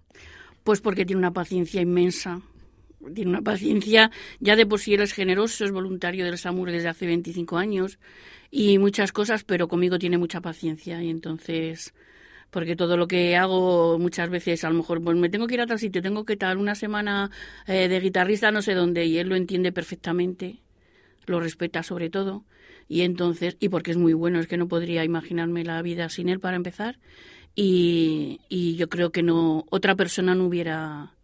Pues 0.63 0.81
porque 0.81 1.05
tiene 1.05 1.19
una 1.19 1.33
paciencia 1.33 1.81
inmensa. 1.81 2.41
Tiene 3.15 3.31
una 3.31 3.43
paciencia, 3.43 4.11
ya 4.41 4.57
de 4.57 4.67
por 4.67 4.81
sí 4.81 4.95
él 4.95 5.01
es 5.01 5.13
generoso, 5.13 5.65
es 5.65 5.73
voluntario 5.73 6.25
del 6.25 6.39
SAMUR 6.39 6.71
desde 6.71 6.89
hace 6.89 7.07
25 7.07 7.57
años 7.59 7.99
y 8.51 8.79
muchas 8.79 9.13
cosas, 9.13 9.45
pero 9.45 9.69
conmigo 9.69 9.99
tiene 9.99 10.19
mucha 10.19 10.41
paciencia 10.41 11.03
y 11.03 11.11
entonces, 11.11 11.95
porque 12.51 12.77
todo 12.77 12.97
lo 12.97 13.07
que 13.07 13.37
hago 13.37 13.99
muchas 13.99 14.31
veces, 14.31 14.65
a 14.65 14.71
lo 14.71 14.77
mejor, 14.77 15.03
pues 15.03 15.17
me 15.17 15.29
tengo 15.29 15.47
que 15.47 15.55
ir 15.55 15.61
a 15.61 15.67
tal 15.67 15.79
sitio, 15.79 16.03
tengo 16.03 16.25
que 16.25 16.35
estar 16.35 16.57
una 16.57 16.75
semana 16.75 17.31
eh, 17.67 17.89
de 17.89 18.01
guitarrista 18.01 18.51
no 18.51 18.63
sé 18.63 18.75
dónde 18.75 19.05
y 19.05 19.19
él 19.19 19.29
lo 19.29 19.37
entiende 19.37 19.73
perfectamente, 19.73 20.61
lo 21.27 21.41
respeta 21.41 21.83
sobre 21.83 22.11
todo 22.11 22.45
y 22.89 23.03
entonces, 23.03 23.57
y 23.61 23.69
porque 23.69 23.91
es 23.91 23.97
muy 23.97 24.13
bueno, 24.13 24.39
es 24.39 24.47
que 24.47 24.57
no 24.57 24.69
podría 24.69 25.05
imaginarme 25.05 25.65
la 25.65 25.83
vida 25.83 26.09
sin 26.09 26.29
él 26.29 26.41
para 26.41 26.57
empezar 26.57 26.99
y, 27.55 28.41
y 28.49 28.77
yo 28.77 28.89
creo 28.89 29.11
que 29.11 29.23
no, 29.23 29.65
otra 29.71 29.97
persona 29.97 30.35
no 30.35 30.47
hubiera 30.47 31.16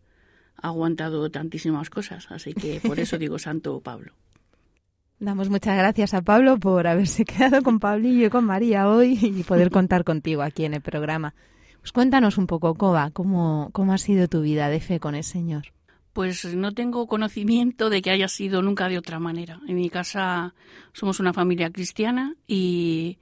aguantado 0.63 1.31
tantísimas 1.31 1.91
cosas, 1.91 2.27
así 2.31 2.55
que 2.55 2.81
por 2.81 2.99
eso 2.99 3.19
digo 3.19 3.39
Santo 3.39 3.81
Pablo. 3.81 4.13
Damos 5.19 5.51
muchas 5.51 5.77
gracias 5.77 6.15
a 6.15 6.23
Pablo 6.23 6.59
por 6.59 6.87
haberse 6.87 7.25
quedado 7.25 7.63
con 7.63 7.79
Pablillo 7.79 8.27
y 8.27 8.31
con 8.31 8.45
María 8.45 8.89
hoy 8.89 9.19
y 9.23 9.45
poder 9.45 9.71
contar 9.71 10.03
contigo 10.03 10.43
aquí 10.43 10.65
en 10.65 10.75
el 10.75 10.81
programa. 10.81 11.35
Pues 11.79 11.93
cuéntanos 11.93 12.39
un 12.39 12.47
poco, 12.47 12.75
Coba, 12.75 13.11
cómo, 13.11 13.71
cómo 13.73 13.93
ha 13.93 13.99
sido 13.99 14.27
tu 14.27 14.41
vida 14.41 14.69
de 14.69 14.81
fe 14.81 14.99
con 14.99 15.15
el 15.15 15.25
Señor. 15.25 15.67
Pues 16.13 16.45
no 16.55 16.73
tengo 16.73 17.07
conocimiento 17.07 17.89
de 17.89 18.03
que 18.03 18.11
haya 18.11 18.29
sido 18.29 18.63
nunca 18.63 18.89
de 18.89 18.99
otra 18.99 19.19
manera. 19.19 19.61
En 19.67 19.77
mi 19.77 19.91
casa 19.91 20.55
somos 20.93 21.21
una 21.21 21.33
familia 21.33 21.71
cristiana 21.71 22.35
y 22.47 23.19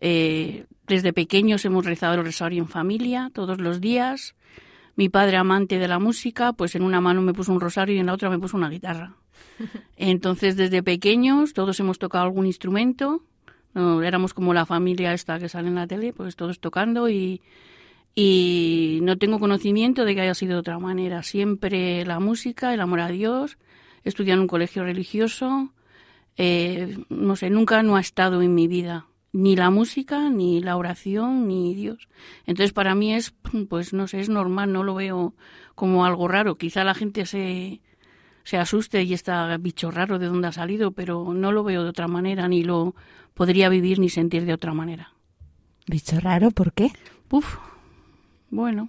eh, 0.00 0.66
desde 0.86 1.12
pequeños 1.12 1.64
hemos 1.64 1.84
rezado 1.84 2.14
el 2.14 2.24
rosario 2.24 2.62
en 2.62 2.68
familia 2.68 3.30
todos 3.32 3.60
los 3.60 3.80
días. 3.80 4.34
Mi 4.96 5.08
padre, 5.08 5.36
amante 5.36 5.78
de 5.78 5.88
la 5.88 5.98
música, 5.98 6.52
pues 6.52 6.74
en 6.74 6.82
una 6.82 7.00
mano 7.00 7.20
me 7.20 7.34
puso 7.34 7.52
un 7.52 7.60
rosario 7.60 7.96
y 7.96 7.98
en 7.98 8.06
la 8.06 8.12
otra 8.12 8.30
me 8.30 8.38
puso 8.38 8.56
una 8.56 8.68
guitarra. 8.68 9.16
Entonces, 9.96 10.56
desde 10.56 10.82
pequeños 10.82 11.52
todos 11.52 11.78
hemos 11.80 11.98
tocado 11.98 12.24
algún 12.24 12.46
instrumento. 12.46 13.22
No, 13.74 14.02
éramos 14.02 14.34
como 14.34 14.54
la 14.54 14.66
familia 14.66 15.12
esta 15.12 15.38
que 15.38 15.48
sale 15.48 15.68
en 15.68 15.74
la 15.74 15.86
tele, 15.86 16.12
pues 16.12 16.36
todos 16.36 16.60
tocando 16.60 17.08
y, 17.08 17.42
y 18.14 19.00
no 19.02 19.18
tengo 19.18 19.40
conocimiento 19.40 20.04
de 20.04 20.14
que 20.14 20.20
haya 20.20 20.34
sido 20.34 20.52
de 20.54 20.60
otra 20.60 20.78
manera. 20.78 21.24
Siempre 21.24 22.04
la 22.04 22.20
música, 22.20 22.72
el 22.72 22.80
amor 22.80 23.00
a 23.00 23.08
Dios, 23.08 23.58
estudié 24.04 24.34
en 24.34 24.40
un 24.40 24.46
colegio 24.46 24.84
religioso, 24.84 25.72
eh, 26.36 26.98
no 27.08 27.34
sé, 27.34 27.50
nunca 27.50 27.82
no 27.82 27.96
ha 27.96 28.00
estado 28.00 28.42
en 28.42 28.54
mi 28.54 28.68
vida 28.68 29.06
ni 29.34 29.56
la 29.56 29.68
música, 29.68 30.30
ni 30.30 30.60
la 30.60 30.76
oración, 30.76 31.48
ni 31.48 31.74
Dios. 31.74 32.08
Entonces 32.46 32.72
para 32.72 32.94
mí 32.94 33.14
es, 33.14 33.34
pues 33.68 33.92
no 33.92 34.06
sé, 34.06 34.20
es 34.20 34.28
normal, 34.28 34.72
no 34.72 34.84
lo 34.84 34.94
veo 34.94 35.34
como 35.74 36.06
algo 36.06 36.28
raro. 36.28 36.54
Quizá 36.54 36.84
la 36.84 36.94
gente 36.94 37.26
se, 37.26 37.80
se 38.44 38.58
asuste 38.58 39.02
y 39.02 39.12
está 39.12 39.56
bicho 39.56 39.90
raro 39.90 40.20
de 40.20 40.26
dónde 40.26 40.46
ha 40.46 40.52
salido, 40.52 40.92
pero 40.92 41.34
no 41.34 41.50
lo 41.50 41.64
veo 41.64 41.82
de 41.82 41.90
otra 41.90 42.06
manera, 42.06 42.46
ni 42.46 42.62
lo 42.62 42.94
podría 43.34 43.68
vivir 43.68 43.98
ni 43.98 44.08
sentir 44.08 44.44
de 44.44 44.54
otra 44.54 44.72
manera. 44.72 45.12
Bicho 45.88 46.20
raro, 46.20 46.52
¿por 46.52 46.72
qué? 46.72 46.92
Uf, 47.28 47.58
bueno. 48.50 48.88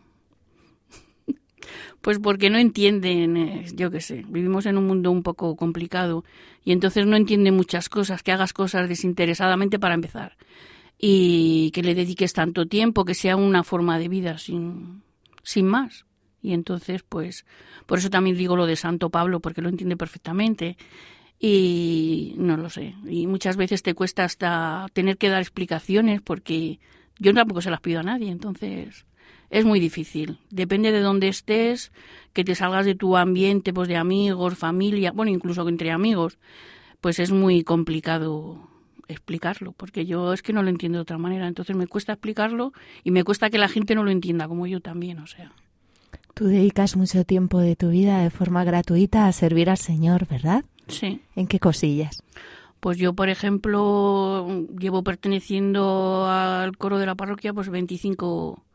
Pues 2.01 2.19
porque 2.19 2.49
no 2.49 2.57
entienden, 2.57 3.37
eh, 3.37 3.65
yo 3.73 3.89
qué 3.89 4.01
sé, 4.01 4.25
vivimos 4.27 4.65
en 4.65 4.77
un 4.77 4.85
mundo 4.85 5.11
un 5.11 5.23
poco 5.23 5.55
complicado 5.55 6.23
y 6.63 6.71
entonces 6.71 7.07
no 7.07 7.15
entienden 7.15 7.55
muchas 7.55 7.89
cosas, 7.89 8.21
que 8.21 8.31
hagas 8.31 8.53
cosas 8.53 8.87
desinteresadamente 8.87 9.79
para 9.79 9.95
empezar 9.95 10.37
y 10.97 11.71
que 11.71 11.83
le 11.83 11.95
dediques 11.95 12.33
tanto 12.33 12.67
tiempo, 12.67 13.05
que 13.05 13.15
sea 13.15 13.35
una 13.35 13.63
forma 13.63 13.99
de 13.99 14.07
vida 14.07 14.37
sin, 14.37 15.03
sin 15.43 15.67
más. 15.67 16.05
Y 16.41 16.53
entonces, 16.53 17.03
pues, 17.07 17.45
por 17.85 17.99
eso 17.99 18.09
también 18.09 18.37
digo 18.37 18.55
lo 18.55 18.67
de 18.67 18.75
Santo 18.75 19.09
Pablo, 19.09 19.39
porque 19.39 19.61
lo 19.61 19.69
entiende 19.69 19.97
perfectamente. 19.97 20.77
Y 21.39 22.35
no 22.37 22.55
lo 22.55 22.69
sé. 22.69 22.95
Y 23.05 23.27
muchas 23.27 23.57
veces 23.57 23.83
te 23.83 23.93
cuesta 23.93 24.23
hasta 24.23 24.85
tener 24.93 25.17
que 25.17 25.29
dar 25.29 25.41
explicaciones 25.41 26.21
porque 26.21 26.79
yo 27.19 27.33
tampoco 27.33 27.61
se 27.61 27.71
las 27.71 27.81
pido 27.81 27.99
a 27.99 28.03
nadie. 28.03 28.29
Entonces, 28.29 29.05
es 29.55 29.63
muy 29.63 29.79
difícil. 29.79 30.37
Depende 30.49 30.91
de 30.91 30.99
dónde 30.99 31.29
estés, 31.29 31.93
que 32.33 32.43
te 32.43 32.55
salgas 32.55 32.85
de 32.85 32.93
tu 32.93 33.15
ambiente, 33.15 33.71
pues 33.73 33.87
de 33.87 33.95
amigos, 33.95 34.57
familia, 34.57 35.13
bueno, 35.13 35.31
incluso 35.31 35.67
entre 35.69 35.91
amigos, 35.91 36.37
pues 36.99 37.19
es 37.19 37.31
muy 37.31 37.63
complicado 37.63 38.67
explicarlo, 39.07 39.71
porque 39.71 40.05
yo 40.05 40.33
es 40.33 40.41
que 40.41 40.51
no 40.51 40.61
lo 40.61 40.69
entiendo 40.69 40.97
de 40.97 41.03
otra 41.03 41.17
manera. 41.17 41.47
Entonces 41.47 41.73
me 41.73 41.87
cuesta 41.87 42.11
explicarlo 42.11 42.73
y 43.05 43.11
me 43.11 43.23
cuesta 43.23 43.49
que 43.49 43.57
la 43.57 43.69
gente 43.69 43.95
no 43.95 44.03
lo 44.03 44.11
entienda, 44.11 44.49
como 44.49 44.67
yo 44.67 44.81
también, 44.81 45.19
o 45.19 45.27
sea. 45.27 45.53
Tú 46.33 46.47
dedicas 46.47 46.97
mucho 46.97 47.23
tiempo 47.23 47.59
de 47.59 47.77
tu 47.77 47.91
vida 47.91 48.19
de 48.19 48.31
forma 48.31 48.65
gratuita 48.65 49.25
a 49.25 49.31
servir 49.31 49.69
al 49.69 49.77
Señor, 49.77 50.27
¿verdad? 50.27 50.65
Sí. 50.89 51.21
¿En 51.37 51.47
qué 51.47 51.59
cosillas? 51.59 52.21
Pues 52.81 52.97
yo, 52.97 53.13
por 53.13 53.29
ejemplo, 53.29 54.67
llevo 54.77 55.01
perteneciendo 55.01 56.25
al 56.27 56.75
coro 56.75 56.99
de 56.99 57.05
la 57.05 57.15
parroquia 57.15 57.53
pues 57.53 57.69
25, 57.69 58.65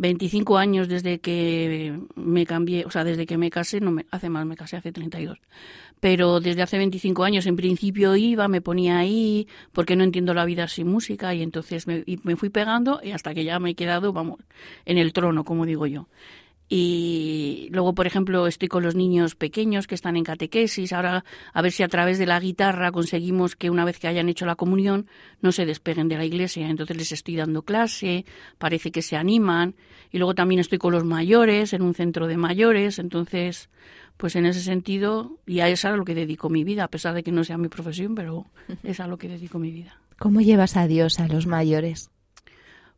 25 0.00 0.56
años 0.56 0.88
desde 0.88 1.18
que 1.18 2.00
me 2.14 2.46
cambié, 2.46 2.86
o 2.86 2.90
sea, 2.90 3.04
desde 3.04 3.26
que 3.26 3.36
me 3.36 3.50
casé, 3.50 3.80
no 3.80 3.90
me, 3.90 4.06
hace 4.10 4.30
más, 4.30 4.46
me 4.46 4.56
casé 4.56 4.76
hace 4.76 4.92
32. 4.92 5.38
Pero 6.00 6.40
desde 6.40 6.62
hace 6.62 6.78
25 6.78 7.22
años 7.22 7.44
en 7.44 7.54
principio 7.54 8.16
iba, 8.16 8.48
me 8.48 8.62
ponía 8.62 8.98
ahí, 8.98 9.46
porque 9.72 9.96
no 9.96 10.04
entiendo 10.04 10.32
la 10.32 10.46
vida 10.46 10.68
sin 10.68 10.88
música, 10.88 11.34
y 11.34 11.42
entonces 11.42 11.86
me, 11.86 12.02
y 12.06 12.18
me 12.22 12.36
fui 12.36 12.48
pegando 12.48 13.00
y 13.02 13.10
hasta 13.10 13.34
que 13.34 13.44
ya 13.44 13.58
me 13.58 13.70
he 13.70 13.74
quedado, 13.74 14.14
vamos, 14.14 14.40
en 14.86 14.96
el 14.96 15.12
trono, 15.12 15.44
como 15.44 15.66
digo 15.66 15.86
yo. 15.86 16.08
Y 16.72 17.66
luego, 17.72 17.96
por 17.96 18.06
ejemplo, 18.06 18.46
estoy 18.46 18.68
con 18.68 18.84
los 18.84 18.94
niños 18.94 19.34
pequeños 19.34 19.88
que 19.88 19.96
están 19.96 20.16
en 20.16 20.22
catequesis. 20.22 20.92
Ahora, 20.92 21.24
a 21.52 21.62
ver 21.62 21.72
si 21.72 21.82
a 21.82 21.88
través 21.88 22.16
de 22.20 22.26
la 22.26 22.38
guitarra 22.38 22.92
conseguimos 22.92 23.56
que 23.56 23.70
una 23.70 23.84
vez 23.84 23.98
que 23.98 24.06
hayan 24.06 24.28
hecho 24.28 24.46
la 24.46 24.54
comunión 24.54 25.08
no 25.42 25.50
se 25.50 25.66
despeguen 25.66 26.06
de 26.06 26.16
la 26.16 26.24
iglesia. 26.24 26.70
Entonces 26.70 26.96
les 26.96 27.10
estoy 27.10 27.34
dando 27.34 27.62
clase, 27.62 28.24
parece 28.58 28.92
que 28.92 29.02
se 29.02 29.16
animan. 29.16 29.74
Y 30.12 30.18
luego 30.18 30.36
también 30.36 30.60
estoy 30.60 30.78
con 30.78 30.92
los 30.92 31.04
mayores, 31.04 31.72
en 31.72 31.82
un 31.82 31.92
centro 31.92 32.28
de 32.28 32.36
mayores. 32.36 33.00
Entonces, 33.00 33.68
pues 34.16 34.36
en 34.36 34.46
ese 34.46 34.60
sentido, 34.60 35.40
y 35.48 35.58
a 35.58 35.66
eso 35.66 35.88
es 35.88 35.92
a 35.92 35.96
lo 35.96 36.04
que 36.04 36.14
dedico 36.14 36.50
mi 36.50 36.62
vida, 36.62 36.84
a 36.84 36.88
pesar 36.88 37.14
de 37.14 37.24
que 37.24 37.32
no 37.32 37.42
sea 37.42 37.58
mi 37.58 37.66
profesión, 37.66 38.14
pero 38.14 38.46
es 38.84 39.00
a 39.00 39.08
lo 39.08 39.18
que 39.18 39.28
dedico 39.28 39.58
mi 39.58 39.72
vida. 39.72 39.98
¿Cómo 40.20 40.40
llevas 40.40 40.76
a 40.76 40.86
Dios 40.86 41.18
a 41.18 41.26
los 41.26 41.48
mayores? 41.48 42.10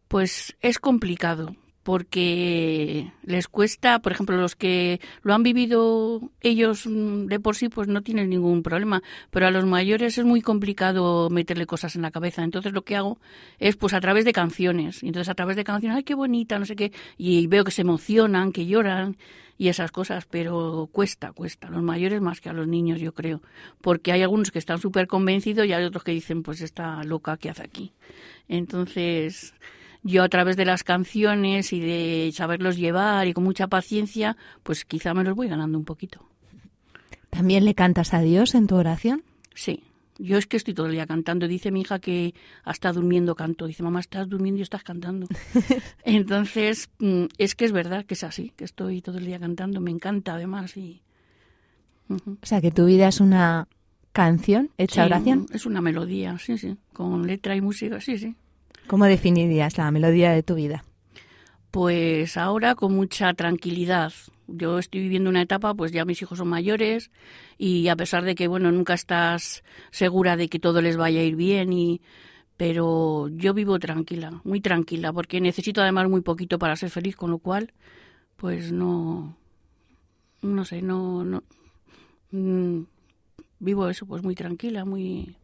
Pues 0.09 0.59
es 0.61 0.79
complicado 0.79 1.57
porque 1.83 3.13
les 3.25 3.49
cuesta, 3.49 3.99
por 3.99 4.13
ejemplo, 4.13 4.37
los 4.37 4.55
que 4.55 5.01
lo 5.23 5.35
han 5.35 5.43
vivido 5.43 6.21
ellos 6.41 6.87
mm, 6.87 7.27
de 7.27 7.41
por 7.41 7.57
sí, 7.57 7.69
pues 7.69 7.89
no 7.89 8.03
tienen 8.03 8.31
ningún 8.31 8.63
problema, 8.63 9.03
pero 9.31 9.47
a 9.47 9.51
los 9.51 9.65
mayores 9.67 10.17
es 10.19 10.25
muy 10.25 10.43
complicado 10.43 11.29
meterle 11.31 11.67
cosas 11.67 11.97
en 11.97 12.03
la 12.03 12.11
cabeza. 12.11 12.45
Entonces 12.45 12.73
lo 12.73 12.83
que 12.83 12.97
hago 12.97 13.19
es, 13.59 13.77
pues 13.77 13.95
a 13.95 14.01
través 14.01 14.25
de 14.25 14.33
canciones, 14.33 15.03
entonces 15.03 15.29
a 15.29 15.35
través 15.35 15.57
de 15.57 15.65
canciones, 15.65 15.97
ay, 15.97 16.05
qué 16.05 16.15
bonita, 16.15 16.59
no 16.59 16.67
sé 16.67 16.77
qué, 16.77 16.93
y 17.19 17.47
veo 17.49 17.65
que 17.65 17.73
se 17.73 17.83
emocionan, 17.83 18.53
que 18.53 18.67
lloran 18.67 19.17
y 19.59 19.69
esas 19.69 19.91
cosas, 19.91 20.27
pero 20.27 20.89
cuesta, 20.93 21.33
cuesta, 21.33 21.69
a 21.69 21.71
los 21.71 21.83
mayores 21.83 22.21
más 22.21 22.41
que 22.41 22.49
a 22.49 22.53
los 22.53 22.67
niños, 22.67 23.01
yo 23.01 23.13
creo, 23.13 23.43
porque 23.81 24.13
hay 24.13 24.23
algunos 24.23 24.51
que 24.51 24.59
están 24.59 24.79
súper 24.79 25.07
convencidos 25.07 25.67
y 25.67 25.73
hay 25.73 25.85
otros 25.85 26.05
que 26.05 26.13
dicen, 26.13 26.43
pues 26.43 26.61
esta 26.61 27.03
loca, 27.05 27.37
¿qué 27.37 27.51
hace 27.51 27.63
aquí? 27.63 27.93
Entonces 28.49 29.55
yo 30.03 30.23
a 30.23 30.29
través 30.29 30.57
de 30.57 30.65
las 30.65 30.85
canciones 30.85 31.73
y 31.73 31.81
de 31.81 32.31
saberlos 32.35 32.77
llevar 32.77 33.27
y 33.29 33.33
con 33.33 33.45
mucha 33.45 33.69
paciencia, 33.69 34.37
pues 34.63 34.85
quizá 34.85 35.15
me 35.15 35.25
los 35.25 35.35
voy 35.35 35.49
ganando 35.49 35.79
un 35.79 35.85
poquito. 35.85 36.27
¿También 37.31 37.65
le 37.65 37.75
cantas 37.75 38.13
a 38.13 38.21
Dios 38.21 38.55
en 38.55 38.67
tu 38.67 38.77
oración? 38.77 39.23
Sí. 39.55 39.85
Yo 40.19 40.37
es 40.37 40.47
que 40.47 40.57
estoy 40.57 40.75
todo 40.75 40.87
el 40.87 40.93
día 40.93 41.07
cantando. 41.07 41.49
Dice 41.49 41.71
mi 41.71 41.81
hija 41.81 41.99
que 41.99 42.35
hasta 42.65 42.93
durmiendo 42.93 43.35
canto. 43.35 43.67
Dice, 43.67 43.83
mamá, 43.83 44.01
estás 44.01 44.29
durmiendo 44.29 44.59
y 44.59 44.63
estás 44.63 44.83
cantando. 44.83 45.27
Entonces, 46.05 46.91
mm, 46.99 47.25
es 47.39 47.55
que 47.55 47.65
es 47.65 47.73
verdad 47.73 48.05
que 48.05 48.15
es 48.15 48.23
así, 48.23 48.53
que 48.55 48.65
estoy 48.65 49.01
todo 49.01 49.19
el 49.19 49.25
día 49.25 49.39
cantando. 49.39 49.81
Me 49.81 49.91
encanta 49.91 50.35
además 50.35 50.77
y... 50.77 51.01
O 52.09 52.47
sea, 52.47 52.61
que 52.61 52.71
tu 52.71 52.85
vida 52.85 53.09
es 53.09 53.21
una 53.21 53.67
canción 54.13 54.71
hecha 54.77 55.03
Sí, 55.03 55.07
oración. 55.07 55.47
Es 55.53 55.65
una 55.65 55.81
melodía, 55.81 56.39
sí, 56.39 56.59
sí. 56.59 56.77
Con 56.93 57.27
letra 57.27 57.57
y 57.57 57.63
música, 57.63 58.01
sí, 58.01 58.19
sí. 58.19 58.37
¿Cómo 58.87 59.05
definirías 59.07 59.79
la 59.79 59.91
melodía 59.91 60.33
de 60.33 60.43
tu 60.43 60.55
vida? 60.55 60.85
Pues 61.71 62.37
ahora 62.37 62.75
con 62.75 62.95
mucha 62.95 63.33
tranquilidad. 63.35 64.13
Yo 64.47 64.79
estoy 64.79 65.01
viviendo 65.01 65.31
una 65.31 65.43
etapa, 65.43 65.73
pues 65.73 65.93
ya 65.93 66.05
mis 66.05 66.21
hijos 66.21 66.39
son 66.39 66.49
mayores 66.49 67.11
y 67.57 67.89
a 67.89 67.97
pesar 67.97 68.25
de 68.25 68.35
que, 68.35 68.49
bueno, 68.49 68.71
nunca 68.71 68.93
estás 68.93 69.65
segura 69.91 70.37
de 70.37 70.49
que 70.49 70.59
todo 70.59 70.83
les 70.83 70.97
vaya 70.97 71.21
a 71.21 71.25
ir 71.25 71.37
bien 71.37 71.73
y 71.73 72.03
pero 72.57 73.29
yo 73.29 73.55
vivo 73.55 73.79
tranquila, 73.79 74.41
muy 74.45 74.61
tranquila, 74.61 75.13
porque 75.13 75.41
necesito 75.41 75.83
además 75.83 76.09
muy 76.09 76.21
poquito 76.21 76.61
para 76.61 76.77
ser 76.77 76.91
feliz, 76.91 77.17
con 77.17 77.31
lo 77.31 77.39
cual, 77.39 77.73
pues 78.37 78.71
no, 78.71 79.37
no 80.43 80.65
sé, 80.65 80.81
no, 80.81 81.25
no, 81.25 81.43
mm, 82.31 82.83
vivo 83.59 83.89
eso, 83.89 84.07
pues 84.07 84.23
muy 84.23 84.37
tranquila, 84.37 84.85
muy, 84.85 85.35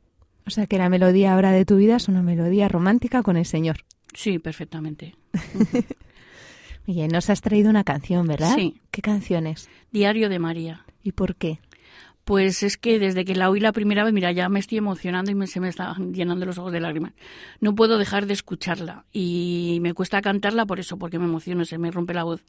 O 0.49 0.51
sea, 0.51 0.67
que 0.67 0.79
la 0.79 0.89
melodía 0.89 1.35
ahora 1.35 1.53
de 1.53 1.65
tu 1.67 1.77
vida 1.77 1.97
es 1.97 2.09
una 2.09 2.23
melodía 2.23 2.69
romántica 2.69 3.23
con 3.23 3.37
el 3.37 3.45
Señor. 3.45 3.85
sí, 4.15 4.39
perfectamente. 4.39 5.15
Bien, 6.87 7.09
nos 7.09 7.29
has 7.29 7.43
traído 7.43 7.69
una 7.69 7.85
canción, 7.85 8.27
¿verdad? 8.27 8.55
Sí. 8.55 8.81
¿Qué 8.91 9.03
canción 9.03 9.47
es? 9.47 9.69
Diario 9.93 10.31
de 10.31 10.39
María. 10.39 10.85
¿Y 11.03 11.13
por 11.13 11.37
qué? 11.37 11.59
Pues 12.25 12.63
es 12.63 12.79
que 12.79 12.99
desde 12.99 13.27
que 13.27 13.35
la 13.35 13.51
oí 13.51 13.61
la 13.61 13.73
primera 13.73 14.05
vez, 14.05 14.13
mira, 14.15 14.33
ya 14.33 14.49
me 14.49 14.59
estoy 14.59 14.79
emocionando 14.79 15.31
y 15.31 15.35
me- 15.35 15.47
se 15.47 15.61
me 15.61 15.69
están 15.69 16.15
llenando 16.15 16.47
los 16.47 16.57
ojos 16.57 16.73
de 16.73 16.81
lágrimas. 16.81 17.13
No 17.61 17.75
puedo 17.75 17.99
dejar 17.99 18.25
de 18.27 18.33
escucharla 18.33 19.05
y 19.13 19.79
me 19.83 19.93
cuesta 19.93 20.23
cantarla 20.23 20.65
por 20.65 20.81
eso, 20.81 20.97
porque 20.99 21.19
me 21.19 21.27
emociono, 21.27 21.65
se 21.67 21.77
me 21.79 21.91
rompe 21.91 22.15
la 22.15 22.25
voz. 22.25 22.43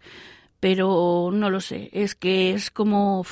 Pero 0.61 1.31
no 1.33 1.49
lo 1.49 1.59
sé, 1.59 1.89
es 1.91 2.15
que 2.15 2.53
es 2.53 2.71
como, 2.71 3.25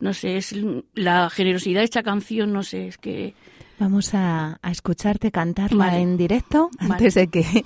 no 0.00 0.12
sé, 0.14 0.36
es 0.36 0.52
la 0.94 1.30
generosidad 1.30 1.80
de 1.80 1.84
esta 1.84 2.02
canción, 2.02 2.52
no 2.52 2.62
sé, 2.64 2.88
es 2.88 2.98
que 2.98 3.34
Vamos 3.78 4.14
a, 4.14 4.58
a 4.62 4.70
escucharte 4.70 5.30
cantarla 5.32 5.86
Vale. 5.86 6.00
en 6.02 6.16
directo 6.16 6.70
Vale. 6.78 6.92
antes 6.94 7.14
de 7.14 7.26
que, 7.28 7.42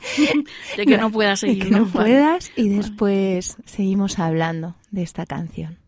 de 0.76 0.86
que 0.86 0.96
no 0.98 1.10
pueda 1.10 1.30
de 1.32 1.36
seguir. 1.36 1.64
que 1.64 1.70
no 1.70 1.86
puedas 1.86 2.50
y 2.56 2.68
después 2.70 3.56
seguimos 3.66 4.18
hablando 4.18 4.76
de 4.90 5.02
esta 5.02 5.26
canción. 5.26 5.78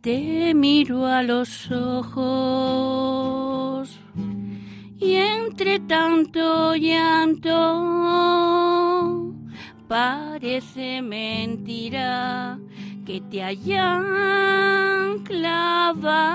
Te 0.00 0.54
miro 0.54 1.06
a 1.06 1.22
los 1.22 1.70
ojos 1.70 2.80
y 4.98 5.14
entre 5.14 5.78
tanto 5.80 6.74
llanto 6.74 7.50
parece 9.88 11.02
mentira 11.02 12.58
que 13.10 13.20
te 13.22 13.42
hayan 13.42 15.18
clavado, 15.24 16.30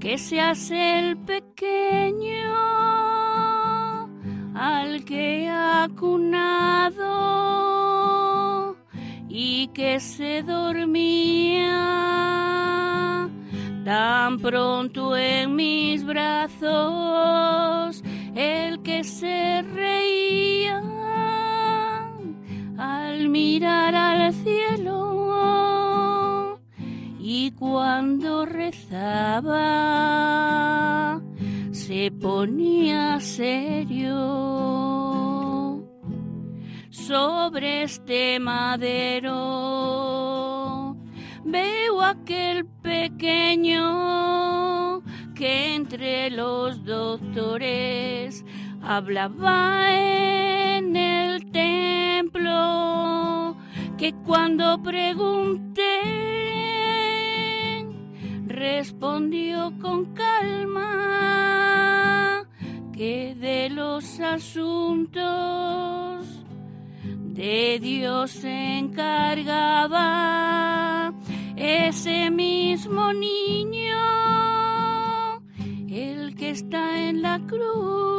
que 0.00 0.18
seas 0.18 0.68
el 0.72 1.16
pequeño 1.18 2.52
al 4.52 5.04
que 5.04 5.48
ha 5.48 5.88
cunado 5.96 6.96
y 9.28 9.68
que 9.68 10.00
se 10.00 10.42
dormía 10.42 11.68
tan 13.84 14.40
pronto 14.40 15.16
en 15.16 15.54
mis 15.54 16.04
brazos 16.04 18.02
el 18.34 18.82
que 18.82 19.04
se 19.04 19.62
reía 19.62 20.95
al 22.78 23.28
mirar 23.28 23.94
al 23.94 24.32
cielo 24.34 25.06
y 27.18 27.50
cuando 27.52 28.46
rezaba 28.46 29.70
se 31.72 32.10
ponía 32.10 33.20
serio 33.20 34.16
sobre 36.90 37.82
este 37.84 38.38
madero. 38.40 39.36
Veo 41.44 42.02
aquel 42.02 42.66
pequeño 42.66 43.82
que 45.34 45.74
entre 45.74 46.30
los 46.30 46.84
doctores 46.84 48.44
hablaba 48.86 49.92
en 49.92 50.96
el 50.96 51.50
templo, 51.50 53.56
que 53.98 54.14
cuando 54.24 54.80
pregunté 54.80 56.36
respondió 58.46 59.72
con 59.82 60.14
calma 60.14 60.84
que 62.92 63.34
de 63.34 63.68
los 63.70 64.20
asuntos 64.20 65.24
de 67.02 67.80
Dios 67.80 68.30
se 68.30 68.78
encargaba 68.78 70.04
ese 71.56 72.30
mismo 72.30 73.12
niño, 73.12 73.96
el 75.88 76.36
que 76.36 76.50
está 76.50 77.08
en 77.08 77.22
la 77.22 77.40
cruz, 77.46 78.15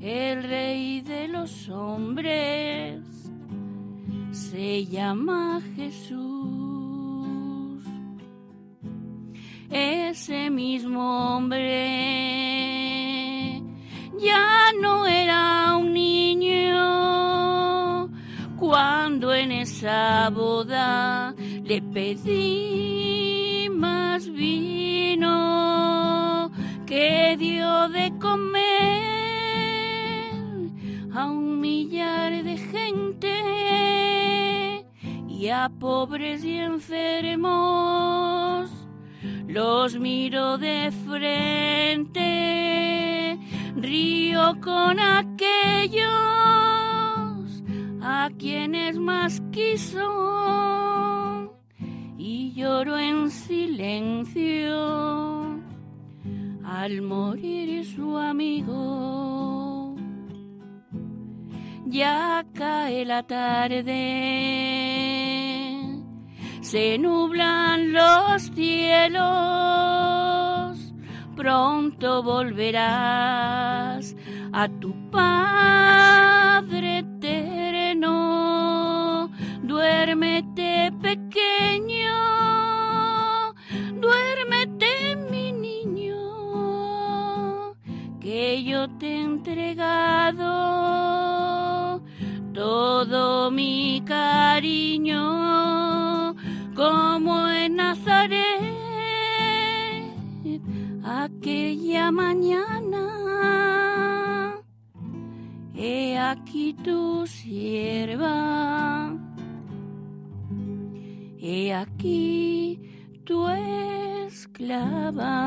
el 0.00 0.42
rey 0.42 1.02
de 1.02 1.28
los 1.28 1.68
hombres, 1.68 3.02
se 4.30 4.86
llama 4.86 5.60
Jesús. 5.76 6.20
Ese 9.70 10.50
mismo 10.50 11.36
hombre 11.36 11.70
ya 14.18 14.72
no 14.80 15.06
era 15.06 15.76
un 15.76 15.92
niño 15.92 16.50
cuando 18.58 19.32
en 19.34 19.52
esa 19.52 20.28
boda 20.30 21.34
le 21.62 21.80
pedí 21.82 23.68
más 23.70 24.28
vino 24.28 25.30
que 26.86 27.36
dio 27.38 27.88
de 27.90 28.12
comer 28.18 29.19
a 31.14 31.26
un 31.26 31.60
millar 31.60 32.42
de 32.44 32.56
gente 32.56 33.34
y 35.28 35.48
a 35.48 35.70
pobres 35.78 36.42
y 36.44 36.56
enfermos 36.58 38.70
los 39.46 39.98
miro 39.98 40.56
de 40.58 40.90
frente, 41.04 42.18
río 43.76 44.56
con 44.60 44.98
aquellos 45.00 46.04
a 48.00 48.30
quienes 48.38 48.98
más 48.98 49.42
quiso 49.50 51.52
y 52.16 52.52
lloro 52.52 52.96
en 52.96 53.28
silencio 53.30 54.78
al 56.64 57.02
morir 57.02 57.84
su 57.84 58.16
amigo. 58.16 59.59
Ya 61.90 62.46
cae 62.54 63.04
la 63.04 63.24
tarde. 63.24 63.82
Se 66.60 66.96
nublan 66.98 67.92
los 67.92 68.42
cielos, 68.54 69.24
pronto 71.34 72.22
volverás 72.22 74.14
a 74.52 74.68
tu 74.68 74.94
Padre 75.10 76.98
eterno. 76.98 78.08
Duérmete 79.64 80.92
pequeño, 81.02 82.14
duérmete 84.00 85.16
mi 85.28 85.50
niño, 85.50 86.14
que 88.20 88.62
yo 88.62 88.88
te 88.90 89.08
he 89.08 89.22
entregado 89.22 91.39
todo 92.60 93.50
mi 93.50 94.02
cariño 94.04 95.24
como 96.76 97.48
en 97.48 97.76
Nazaret 97.76 98.60
aquella 101.02 102.12
mañana. 102.12 103.06
He 105.74 106.18
aquí 106.18 106.74
tu 106.74 107.26
sierva, 107.26 108.36
he 111.38 111.72
aquí 111.72 112.78
tu 113.24 113.48
esclava. 114.28 115.38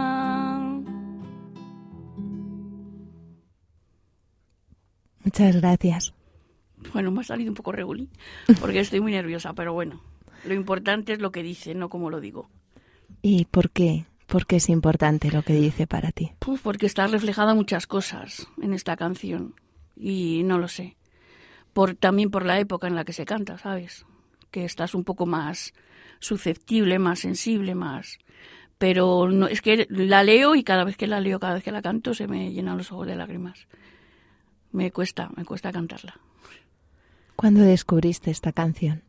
Muchas 5.23 5.56
gracias. 5.62 6.22
Bueno, 6.93 7.12
me 7.12 7.21
ha 7.21 7.23
salido 7.23 7.51
un 7.51 7.56
poco 7.56 7.71
regulí, 7.71 8.10
porque 8.62 8.79
estoy 8.79 9.01
muy 9.01 9.12
nerviosa, 9.12 9.53
pero 9.53 9.73
bueno, 9.73 10.01
lo 10.45 10.53
importante 10.53 11.13
es 11.13 11.19
lo 11.19 11.32
que 11.32 11.43
dice, 11.43 11.73
no 11.75 11.89
como 11.89 12.10
lo 12.10 12.19
digo. 12.19 12.49
¿Y 13.21 13.45
por 13.45 13.71
qué? 13.71 14.06
¿Por 14.27 14.45
qué 14.45 14.56
es 14.56 14.69
importante 14.69 15.32
lo 15.32 15.43
que 15.43 15.53
dice 15.53 15.86
para 15.88 16.12
ti? 16.12 16.32
Pues 16.39 16.60
porque 16.62 16.86
está 16.86 17.08
reflejada 17.08 17.53
muchas 17.53 17.88
cosas 17.88 18.47
en 18.62 18.73
esta 18.73 18.97
canción 18.97 19.53
y 19.95 20.43
no 20.43 20.58
lo 20.58 20.67
sé. 20.67 20.97
Por, 21.73 21.95
también 21.95 22.29
por 22.29 22.45
la 22.45 22.60
época 22.60 22.88
en 22.88 22.95
la 22.95 23.06
que 23.06 23.13
se 23.13 23.25
canta, 23.25 23.58
¿sabes? 23.58 24.06
Que 24.51 24.65
estás 24.65 24.95
un 24.95 25.03
poco 25.03 25.25
más 25.25 25.73
susceptible, 26.19 26.99
más 26.99 27.19
sensible, 27.19 27.75
más... 27.75 28.17
Pero 28.79 29.29
no, 29.29 29.47
es 29.47 29.62
que 29.62 29.88
la 29.89 30.23
leo 30.23 30.56
y 30.56 30.63
cada 30.63 30.84
vez 30.84 30.97
que 30.97 31.08
la 31.08 31.21
leo, 31.21 31.39
cada 31.39 31.53
vez 31.53 31.63
que 31.63 31.71
la 31.71 31.82
canto, 31.82 32.13
se 32.13 32.27
me 32.27 32.51
llenan 32.51 32.77
los 32.77 32.91
ojos 32.91 33.08
de 33.08 33.15
lágrimas. 33.15 33.67
Me 34.71 34.91
cuesta, 34.91 35.29
me 35.38 35.45
cuesta 35.45 35.71
cantarla. 35.71 36.19
¿Cuándo 37.36 37.62
descubriste 37.62 38.32
esta 38.32 38.52
canción? 38.52 39.04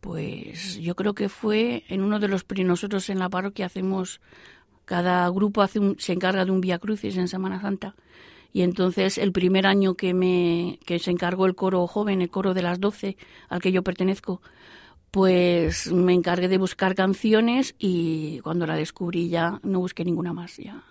Pues 0.00 0.78
yo 0.78 0.94
creo 0.94 1.14
que 1.14 1.28
fue 1.28 1.84
en 1.88 2.02
uno 2.02 2.18
de 2.20 2.28
los 2.28 2.44
nosotros 2.64 3.08
en 3.10 3.18
la 3.18 3.28
parroquia 3.28 3.66
hacemos 3.66 4.20
cada 4.84 5.28
grupo 5.30 5.62
hace 5.62 5.80
un- 5.80 5.96
se 5.98 6.12
encarga 6.12 6.44
de 6.44 6.50
un 6.52 6.60
Vía 6.60 6.78
Crucis 6.78 7.16
en 7.16 7.26
Semana 7.28 7.60
Santa 7.60 7.96
y 8.52 8.62
entonces 8.62 9.18
el 9.18 9.32
primer 9.32 9.66
año 9.66 9.94
que 9.94 10.14
me 10.14 10.78
que 10.86 10.98
se 11.00 11.10
encargó 11.10 11.46
el 11.46 11.56
coro 11.56 11.86
joven, 11.88 12.22
el 12.22 12.30
coro 12.30 12.54
de 12.54 12.62
las 12.62 12.78
doce 12.78 13.16
al 13.48 13.60
que 13.60 13.72
yo 13.72 13.82
pertenezco, 13.82 14.40
pues 15.10 15.90
me 15.92 16.14
encargué 16.14 16.46
de 16.48 16.58
buscar 16.58 16.94
canciones 16.94 17.74
y 17.78 18.38
cuando 18.40 18.66
la 18.66 18.76
descubrí 18.76 19.28
ya 19.28 19.60
no 19.64 19.80
busqué 19.80 20.04
ninguna 20.04 20.32
más, 20.32 20.56
ya 20.56 20.84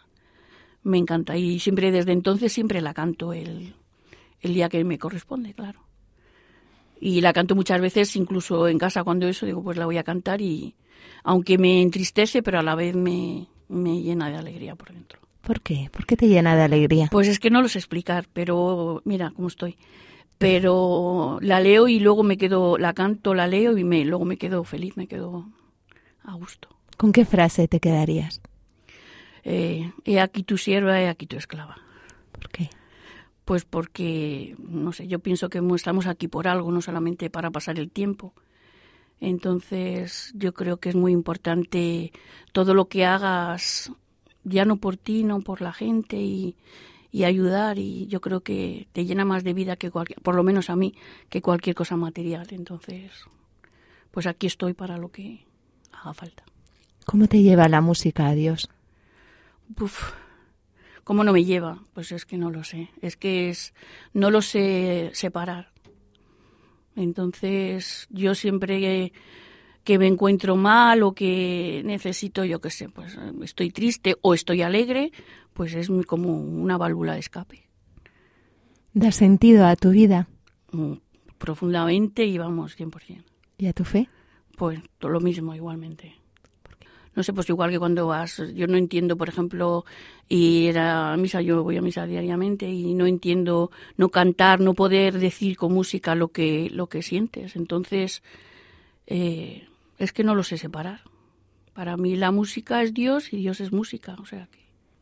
me 0.84 0.98
encanta 0.98 1.38
y 1.38 1.60
siempre 1.60 1.92
desde 1.92 2.12
entonces 2.12 2.52
siempre 2.52 2.82
la 2.82 2.94
canto 2.94 3.32
el 3.34 3.76
el 4.42 4.54
día 4.54 4.68
que 4.70 4.84
me 4.84 5.00
corresponde, 5.00 5.54
claro. 5.54 5.85
Y 7.00 7.22
la 7.22 7.34
canto 7.34 7.56
muchas 7.56 7.82
veces, 7.82 8.16
incluso 8.16 8.68
en 8.68 8.78
casa 8.78 9.04
cuando 9.04 9.28
eso, 9.28 9.46
digo, 9.46 9.64
pues 9.64 9.78
la 9.78 9.86
voy 9.86 9.98
a 9.98 10.04
cantar 10.04 10.42
y 10.42 10.76
aunque 11.24 11.58
me 11.58 11.82
entristece, 11.82 12.42
pero 12.42 12.60
a 12.60 12.64
la 12.64 12.76
vez 12.76 12.96
me, 12.96 13.48
me 13.68 14.02
llena 14.02 14.30
de 14.30 14.38
alegría 14.38 14.76
por 14.76 14.94
dentro. 14.94 15.20
¿Por 15.42 15.62
qué? 15.62 15.90
¿Por 15.92 16.06
qué 16.06 16.18
te 16.18 16.28
llena 16.28 16.56
de 16.56 16.64
alegría? 16.64 17.08
Pues 17.12 17.28
es 17.28 17.40
que 17.40 17.50
no 17.50 17.62
lo 17.62 17.68
sé 17.68 17.78
explicar, 17.80 18.28
pero 18.34 19.02
mira 19.06 19.32
cómo 19.36 19.48
estoy. 19.48 19.78
Pero 20.38 21.38
la 21.42 21.60
leo 21.60 21.88
y 21.88 22.00
luego 22.00 22.24
me 22.24 22.38
quedo, 22.38 22.78
la 22.78 22.94
canto, 22.94 23.34
la 23.34 23.48
leo 23.48 23.78
y 23.78 23.84
me, 23.84 24.04
luego 24.04 24.26
me 24.26 24.38
quedo 24.38 24.64
feliz, 24.64 24.98
me 24.98 25.08
quedo 25.08 25.48
a 26.24 26.34
gusto. 26.34 26.70
¿Con 26.98 27.12
qué 27.12 27.26
frase 27.26 27.68
te 27.68 27.80
quedarías? 27.80 28.42
Eh, 29.44 29.92
he 30.04 30.20
aquí 30.20 30.44
tu 30.44 30.58
sierva, 30.58 31.00
he 31.00 31.08
aquí 31.08 31.28
tu 31.28 31.38
esclava. 31.38 31.78
¿Por 32.32 32.50
qué? 32.50 32.70
Pues 33.46 33.64
porque, 33.64 34.56
no 34.58 34.92
sé, 34.92 35.08
yo 35.08 35.20
pienso 35.20 35.50
que 35.50 35.62
estamos 35.76 36.08
aquí 36.08 36.28
por 36.28 36.48
algo, 36.48 36.72
no 36.72 36.82
solamente 36.82 37.30
para 37.30 37.52
pasar 37.52 37.80
el 37.80 37.92
tiempo. 37.92 38.34
Entonces, 39.20 40.32
yo 40.36 40.54
creo 40.54 40.78
que 40.78 40.90
es 40.90 40.96
muy 40.96 41.12
importante 41.12 42.12
todo 42.52 42.74
lo 42.74 42.88
que 42.88 43.06
hagas, 43.06 43.92
ya 44.44 44.66
no 44.66 44.78
por 44.78 44.98
ti, 44.98 45.24
no 45.24 45.42
por 45.42 45.62
la 45.62 45.74
gente 45.74 46.18
y, 46.18 46.56
y 47.12 47.24
ayudar. 47.24 47.78
Y 47.78 48.08
yo 48.08 48.20
creo 48.20 48.42
que 48.42 48.88
te 48.94 49.06
llena 49.06 49.26
más 49.26 49.44
de 49.44 49.54
vida 49.54 49.76
que 49.76 49.92
cualquier, 49.92 50.20
por 50.22 50.36
lo 50.36 50.44
menos 50.44 50.70
a 50.70 50.76
mí, 50.76 50.96
que 51.30 51.42
cualquier 51.42 51.76
cosa 51.76 51.96
material. 51.96 52.48
Entonces, 52.50 53.12
pues 54.12 54.28
aquí 54.28 54.48
estoy 54.48 54.74
para 54.74 54.98
lo 54.98 55.12
que 55.12 55.46
haga 55.92 56.14
falta. 56.14 56.44
¿Cómo 57.06 57.28
te 57.28 57.42
lleva 57.42 57.70
la 57.70 57.82
música 57.82 58.28
a 58.28 58.34
Dios? 58.34 58.70
Uf, 59.80 60.12
¿Cómo 61.06 61.24
no 61.24 61.32
me 61.32 61.46
lleva? 61.46 61.82
Pues 61.94 62.12
es 62.12 62.26
que 62.26 62.36
no 62.38 62.52
lo 62.52 62.64
sé. 62.66 62.90
Es 63.02 63.16
que 63.16 63.50
es, 63.50 63.74
no 64.14 64.30
lo 64.32 64.42
sé 64.42 65.12
separar. 65.14 65.72
Entonces, 66.96 68.08
yo 68.10 68.36
siempre 68.36 69.14
que 69.84 70.00
me 70.00 70.08
encuentro 70.08 70.56
mal 70.56 71.04
o 71.04 71.14
que 71.14 71.84
necesito, 71.86 72.44
yo 72.44 72.60
qué 72.60 72.72
sé, 72.72 72.90
pues 72.90 73.18
estoy 73.44 73.70
triste 73.70 74.16
o 74.22 74.34
estoy 74.34 74.64
alegre, 74.64 75.12
pues 75.54 75.76
es 75.76 75.90
como 76.08 76.34
una 76.40 76.78
válvula 76.78 77.14
de 77.14 77.20
escape. 77.20 77.68
Da 78.94 79.12
sentido 79.12 79.66
a 79.66 79.76
tu 79.76 79.92
vida 79.92 80.28
Mm, 80.72 80.94
Profundamente 81.38 82.26
y 82.26 82.38
vamos, 82.38 82.76
100%. 82.76 83.24
y 83.60 83.68
a 83.68 83.74
tu 83.74 83.84
fe. 83.86 84.10
Pues 84.58 84.80
todo 84.98 85.12
lo 85.12 85.20
mismo 85.22 85.54
igualmente. 85.54 86.16
No 87.16 87.24
sé, 87.24 87.34
pues 87.34 87.50
igual 87.50 87.72
que 87.72 87.80
cuando 87.80 88.08
vas, 88.08 88.42
yo 88.54 88.68
no 88.68 88.78
entiendo, 88.78 89.16
por 89.16 89.30
ejemplo, 89.30 89.86
ir 90.28 90.78
a 90.78 91.16
misa, 91.18 91.42
yo 91.42 91.64
voy 91.64 91.78
a 91.78 91.82
misa 91.82 92.06
diariamente 92.06 92.70
y 92.70 92.94
no 92.94 93.06
entiendo 93.06 93.72
no 93.98 94.10
cantar, 94.10 94.60
no 94.60 94.74
poder 94.74 95.18
decir 95.20 95.56
con 95.58 95.74
música 95.74 96.14
lo 96.16 96.30
que, 96.30 96.70
lo 96.72 96.88
que 96.88 97.02
sientes. 97.02 97.56
Entonces, 97.56 98.22
eh, 99.08 99.68
es 99.98 100.12
que 100.12 100.24
no 100.24 100.36
lo 100.36 100.44
sé 100.44 100.58
separar. 100.58 101.02
Para 101.74 101.98
mí 101.98 102.16
la 102.16 102.32
música 102.32 102.82
es 102.84 102.94
Dios 102.94 103.32
y 103.34 103.38
Dios 103.38 103.62
es 103.62 103.72
música. 103.72 104.16
O 104.20 104.26
sea 104.26 104.48
que 104.52 104.60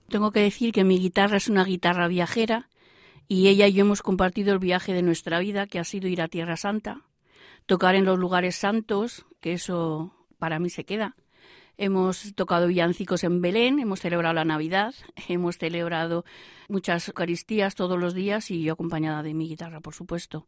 tengo 0.09 0.32
que 0.32 0.41
decir 0.41 0.72
que 0.72 0.84
mi 0.84 0.99
guitarra 0.99 1.38
es 1.38 1.47
una 1.47 1.64
guitarra 1.64 2.07
viajera 2.07 2.70
y 3.28 3.47
ella 3.47 3.68
y 3.68 3.74
yo 3.74 3.82
hemos 3.82 4.01
compartido 4.01 4.53
el 4.53 4.59
viaje 4.59 4.93
de 4.93 5.01
nuestra 5.01 5.39
vida, 5.39 5.68
que 5.68 5.80
ha 5.80 5.84
sido 5.84 6.07
ir 6.07 6.22
a 6.22 6.28
Tierra 6.28 6.57
Santa, 6.57 7.01
tocar 7.66 7.95
en 7.95 8.05
los 8.05 8.20
lugares 8.20 8.55
santos, 8.55 9.26
que 9.39 9.53
eso 9.53 10.14
para 10.38 10.59
mí 10.59 10.70
se 10.70 10.84
queda. 10.84 11.16
Hemos 11.78 12.36
tocado 12.36 12.67
villancicos 12.67 13.24
en 13.24 13.41
Belén, 13.41 13.80
hemos 13.80 13.99
celebrado 13.99 14.36
la 14.36 14.45
Navidad, 14.45 14.93
hemos 15.28 15.57
celebrado 15.57 16.24
muchas 16.69 17.07
Eucaristías 17.07 17.74
todos 17.74 17.99
los 17.99 18.13
días 18.13 18.51
y 18.51 18.61
yo 18.61 18.74
acompañada 18.74 19.24
de 19.24 19.34
mi 19.34 19.47
guitarra, 19.47 19.80
por 19.80 19.93
supuesto. 19.95 20.45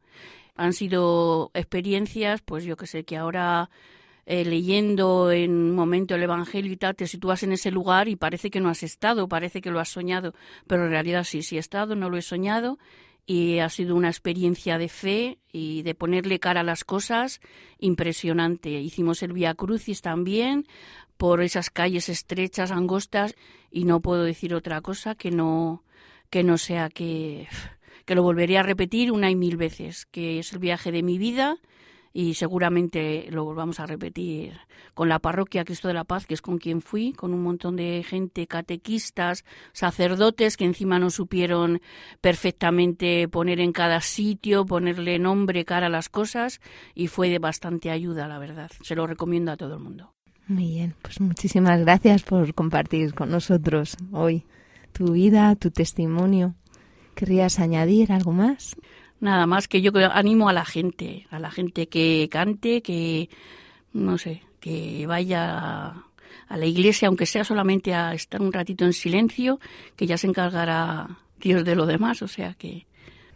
Han 0.56 0.74
sido 0.74 1.50
experiencias, 1.54 2.42
pues 2.42 2.64
yo 2.64 2.78
que 2.78 2.86
sé, 2.86 3.06
que 3.06 3.18
ahora 3.18 3.72
eh, 4.28 4.46
leyendo 4.46 5.32
en 5.32 5.52
un 5.52 5.76
momento 5.76 6.16
el 6.16 6.24
Evangelio 6.24 6.72
y 6.72 6.78
tal, 6.78 6.96
te 6.96 7.08
sitúas 7.08 7.42
en 7.44 7.54
ese 7.54 7.72
lugar 7.72 8.08
y 8.08 8.16
parece 8.16 8.52
que 8.52 8.60
no 8.60 8.70
has 8.70 8.84
estado, 8.84 9.28
parece 9.28 9.62
que 9.62 9.72
lo 9.72 9.80
has 9.80 9.90
soñado, 9.90 10.34
pero 10.68 10.86
en 10.86 10.92
realidad 10.92 11.24
sí, 11.24 11.42
sí 11.42 11.58
he 11.58 11.60
estado, 11.60 11.96
no 11.96 12.10
lo 12.10 12.18
he 12.18 12.22
soñado 12.22 12.78
y 13.28 13.60
ha 13.60 13.70
sido 13.70 13.96
una 13.96 14.10
experiencia 14.10 14.78
de 14.78 14.88
fe 14.88 15.40
y 15.52 15.82
de 15.82 15.96
ponerle 15.96 16.40
cara 16.40 16.62
a 16.62 16.64
las 16.64 16.84
cosas 16.84 17.42
impresionante. 17.80 18.70
Hicimos 18.70 19.24
el 19.24 19.34
Via 19.34 19.56
Crucis 19.56 20.02
también 20.02 20.68
por 21.18 21.42
esas 21.42 21.70
calles 21.70 22.10
estrechas, 22.10 22.72
angostas 22.72 23.36
y 23.72 23.86
no 23.86 24.02
puedo 24.02 24.24
decir 24.24 24.54
otra 24.54 24.82
cosa 24.82 25.16
que 25.16 25.32
no 25.32 25.84
que 26.30 26.44
no 26.44 26.58
sea 26.58 26.90
que 26.90 27.48
que 28.06 28.16
lo 28.16 28.24
volveré 28.24 28.58
a 28.58 28.64
repetir 28.64 29.12
una 29.12 29.32
y 29.32 29.36
mil 29.36 29.58
veces, 29.58 30.06
que 30.06 30.40
es 30.40 30.54
el 30.54 30.60
viaje 30.60 30.92
de 30.92 31.04
mi 31.04 31.18
vida 31.18 31.58
y 32.16 32.36
seguramente 32.36 33.28
lo 33.30 33.44
volvamos 33.44 33.82
a 33.82 33.86
repetir 33.86 34.58
con 34.94 35.10
la 35.10 35.20
parroquia 35.20 35.66
Cristo 35.66 35.90
de 35.90 35.96
la 35.96 36.06
Paz, 36.06 36.26
que 36.26 36.34
es 36.34 36.42
con 36.42 36.60
quien 36.60 36.82
fui, 36.82 37.12
con 37.12 37.34
un 37.34 37.44
montón 37.44 37.76
de 37.76 38.06
gente, 38.08 38.48
catequistas, 38.48 39.44
sacerdotes 39.74 40.56
que 40.56 40.64
encima 40.64 40.98
no 40.98 41.10
supieron 41.10 41.82
perfectamente 42.22 43.28
poner 43.28 43.60
en 43.60 43.74
cada 43.74 44.00
sitio, 44.00 44.66
ponerle 44.66 45.20
nombre, 45.20 45.66
cara 45.66 45.88
a 45.88 45.90
las 45.90 46.08
cosas 46.08 46.62
y 46.94 47.08
fue 47.08 47.28
de 47.28 47.40
bastante 47.40 47.92
ayuda, 47.92 48.30
la 48.30 48.40
verdad. 48.40 48.72
Se 48.82 48.96
lo 48.96 49.08
recomiendo 49.08 49.52
a 49.52 49.58
todo 49.58 49.74
el 49.74 49.82
mundo. 49.82 50.15
Muy 50.48 50.68
bien, 50.68 50.94
pues 51.02 51.20
muchísimas 51.20 51.80
gracias 51.80 52.22
por 52.22 52.54
compartir 52.54 53.16
con 53.16 53.32
nosotros 53.32 53.98
hoy 54.12 54.44
tu 54.94 55.14
vida, 55.14 55.56
tu 55.56 55.72
testimonio. 55.72 56.54
¿Querrías 57.16 57.60
añadir 57.60 58.12
algo 58.12 58.32
más? 58.32 58.76
Nada 59.20 59.48
más 59.48 59.68
que 59.68 59.82
yo 59.82 59.92
animo 60.12 60.48
a 60.48 60.54
la 60.54 60.64
gente, 60.64 61.26
a 61.32 61.40
la 61.40 61.50
gente 61.50 61.88
que 61.88 62.30
cante, 62.32 62.84
que 62.84 63.30
no 63.92 64.20
sé, 64.20 64.44
que 64.60 65.08
vaya 65.08 66.06
a 66.48 66.58
la 66.58 66.66
iglesia, 66.66 67.08
aunque 67.08 67.26
sea 67.26 67.44
solamente 67.44 67.96
a 67.96 68.14
estar 68.14 68.40
un 68.40 68.54
ratito 68.54 68.86
en 68.86 68.94
silencio, 68.94 69.60
que 69.96 70.06
ya 70.06 70.18
se 70.18 70.28
encargará 70.28 71.08
Dios 71.40 71.66
de 71.66 71.76
lo 71.76 71.88
demás, 71.88 72.22
o 72.22 72.28
sea 72.28 72.54
que 72.54 72.86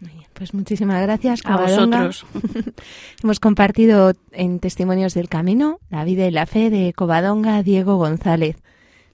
Muy 0.02 0.12
bien, 0.12 0.26
Pues 0.34 0.54
muchísimas 0.54 1.02
gracias. 1.02 1.41
a 1.45 1.58
Covadonga. 1.58 2.06
vosotros. 2.06 2.26
Hemos 3.24 3.39
compartido 3.39 4.14
en 4.32 4.60
Testimonios 4.60 5.14
del 5.14 5.28
Camino 5.30 5.80
la 5.89 6.04
vida 6.06 6.26
y 6.26 6.32
la 6.32 6.45
fe 6.45 6.70
de 6.70 6.93
Covadonga 6.93 7.62
Diego 7.64 7.97
González. 7.97 8.58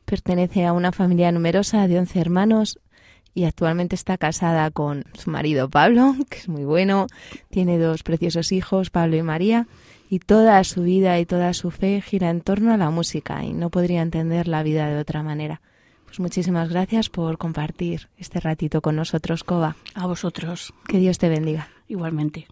Pertenece 0.05 0.65
a 0.65 0.73
una 0.73 0.91
familia 0.91 1.31
numerosa 1.31 1.87
de 1.87 1.97
11 1.97 2.19
hermanos 2.19 2.79
y 3.33 3.45
actualmente 3.45 3.95
está 3.95 4.17
casada 4.17 4.69
con 4.69 5.05
su 5.13 5.31
marido 5.31 5.69
Pablo, 5.69 6.15
que 6.29 6.37
es 6.37 6.47
muy 6.47 6.63
bueno. 6.65 7.07
Tiene 7.49 7.79
dos 7.79 8.03
preciosos 8.03 8.51
hijos, 8.51 8.91
Pablo 8.91 9.15
y 9.15 9.23
María, 9.23 9.67
y 10.09 10.19
toda 10.19 10.63
su 10.63 10.83
vida 10.83 11.19
y 11.19 11.25
toda 11.25 11.53
su 11.53 11.71
fe 11.71 11.99
gira 12.01 12.29
en 12.29 12.41
torno 12.41 12.71
a 12.71 12.77
la 12.77 12.91
música 12.91 13.43
y 13.43 13.53
no 13.53 13.71
podría 13.71 14.03
entender 14.03 14.47
la 14.47 14.61
vida 14.61 14.87
de 14.87 14.99
otra 14.99 15.23
manera. 15.23 15.61
Pues 16.15 16.21
muchísimas 16.21 16.69
gracias 16.69 17.09
por 17.09 17.37
compartir 17.37 18.07
este 18.17 18.39
ratito 18.39 18.79
con 18.81 18.95
nosotros, 18.95 19.43
Cova. 19.43 19.75
A 19.95 20.07
vosotros, 20.07 20.73
Que 20.87 20.97
Dios 20.97 21.17
te 21.17 21.27
bendiga. 21.27 21.67
igualmente. 21.89 22.47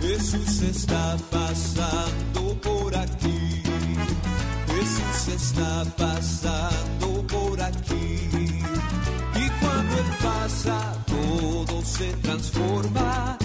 Jesús 0.00 0.62
está 0.62 1.16
pasando 1.30 2.58
por 2.62 2.96
aquí. 2.96 3.62
Jesús 4.68 5.34
está 5.34 5.84
pasando 5.98 7.26
por 7.26 7.60
aquí. 7.60 8.30
Y 9.34 9.50
cuando 9.60 9.98
Él 9.98 10.10
pasa, 10.22 11.04
todo 11.06 11.82
se 11.82 12.10
transforma. 12.22 13.36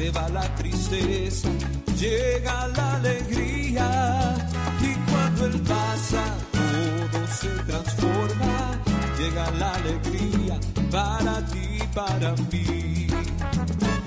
Se 0.00 0.10
va 0.12 0.26
la 0.30 0.54
tristeza, 0.54 1.50
llega 1.98 2.68
la 2.68 2.94
alegría. 2.94 4.34
Y 4.80 4.94
cuando 5.10 5.44
Él 5.44 5.60
pasa, 5.60 6.22
todo 6.52 7.26
se 7.26 7.48
transforma. 7.70 8.80
Llega 9.18 9.50
la 9.58 9.74
alegría 9.74 10.58
para 10.90 11.44
ti, 11.48 11.78
para 11.94 12.32
mí. 12.50 13.08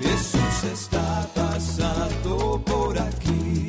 Jesús 0.00 0.64
está 0.72 1.28
pasando 1.32 2.60
por 2.66 2.98
aquí. 2.98 3.68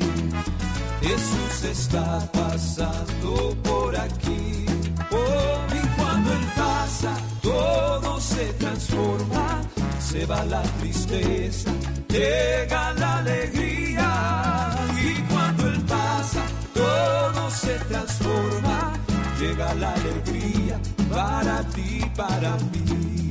Jesús 1.02 1.62
está 1.62 2.28
pasando 2.32 3.56
por 3.62 3.96
aquí. 3.96 4.66
Oh, 5.12 5.76
y 5.76 5.86
cuando 5.96 6.32
Él 6.32 6.46
pasa, 6.56 7.16
todo 7.40 8.20
se 8.20 8.46
transforma. 8.54 9.62
Se 10.10 10.24
va 10.24 10.44
la 10.44 10.62
tristeza, 10.62 11.70
llega 12.08 12.94
la 12.94 13.18
alegría. 13.18 14.70
Y 15.02 15.20
cuando 15.32 15.66
Él 15.66 15.80
pasa, 15.82 16.42
todo 16.72 17.50
se 17.50 17.74
transforma. 17.90 18.92
Llega 19.40 19.74
la 19.74 19.92
alegría 19.92 20.80
para 21.10 21.62
ti, 21.74 22.00
para 22.16 22.56
mí. 22.56 23.30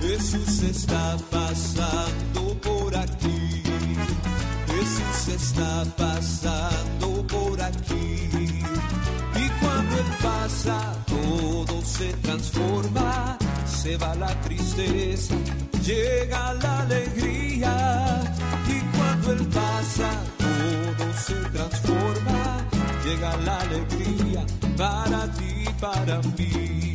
Jesús 0.00 0.62
está 0.62 1.16
pasando 1.30 2.25
está 5.56 5.84
pasando 5.96 7.26
por 7.26 7.60
aquí. 7.62 8.28
Y 9.34 9.48
cuando 9.60 9.96
Él 9.96 10.10
pasa, 10.22 10.94
todo 11.06 11.82
se 11.82 12.12
transforma. 12.24 13.38
Se 13.64 13.96
va 13.96 14.14
la 14.16 14.40
tristeza, 14.42 15.34
llega 15.82 16.54
la 16.54 16.80
alegría. 16.80 18.20
Y 18.68 18.96
cuando 18.96 19.32
Él 19.32 19.46
pasa, 19.46 20.10
todo 20.38 21.04
se 21.26 21.34
transforma. 21.56 22.58
Llega 23.04 23.36
la 23.38 23.60
alegría 23.60 24.44
para 24.76 25.32
ti, 25.32 25.64
para 25.80 26.20
mí. 26.36 26.92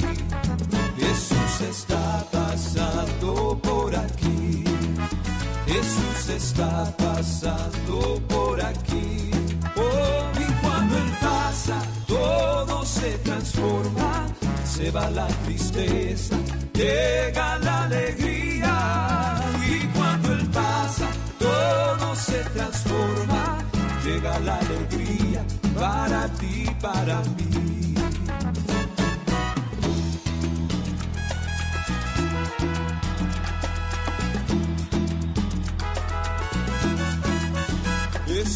Jesús 0.98 1.62
está 1.70 2.26
pasando 2.32 3.60
por 3.64 3.96
aquí. 3.96 4.61
Jesús 5.72 6.30
está 6.36 6.94
pasando 6.98 8.22
por 8.28 8.62
aquí. 8.62 9.32
Oh, 9.78 10.24
y 10.38 10.52
cuando 10.62 10.98
Él 10.98 11.12
pasa, 11.22 11.82
todo 12.08 12.86
se 12.86 13.12
transforma. 13.20 14.28
Se 14.66 14.92
va 14.92 15.10
la 15.12 15.28
tristeza, 15.46 16.36
llega 16.74 17.58
la 17.60 17.84
alegría. 17.84 18.76
Y 19.66 19.88
cuando 19.98 20.34
Él 20.34 20.46
pasa, 20.48 21.08
todo 21.40 22.16
se 22.16 22.40
transforma. 22.56 23.64
Llega 24.04 24.40
la 24.40 24.58
alegría 24.58 25.46
para 25.80 26.28
ti, 26.34 26.66
para 26.82 27.22
mí. 27.38 27.81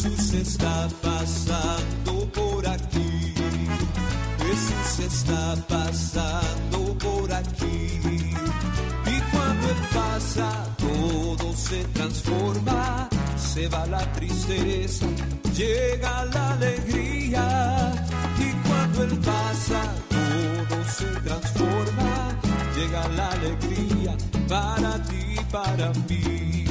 Jesús 0.06 0.34
está 0.34 0.88
pasando 1.02 2.30
por 2.32 2.66
aquí. 2.66 3.34
Jesús 4.38 5.00
está 5.00 5.56
pasando 5.68 6.96
por 6.98 7.32
aquí. 7.32 8.00
Y 9.04 9.20
cuando 9.32 9.68
Él 9.68 9.82
pasa, 9.92 10.76
todo 10.78 11.52
se 11.56 11.82
transforma. 11.94 13.08
Se 13.36 13.66
va 13.68 13.84
la 13.86 14.12
tristeza, 14.12 15.06
llega 15.56 16.24
la 16.26 16.52
alegría. 16.52 17.92
Y 18.38 18.68
cuando 18.68 19.02
Él 19.02 19.18
pasa, 19.18 19.80
todo 20.08 20.84
se 20.84 21.20
transforma. 21.20 22.38
Llega 22.76 23.08
la 23.08 23.28
alegría 23.30 24.16
para 24.48 25.02
ti, 25.02 25.36
para 25.50 25.92
mí. 26.08 26.65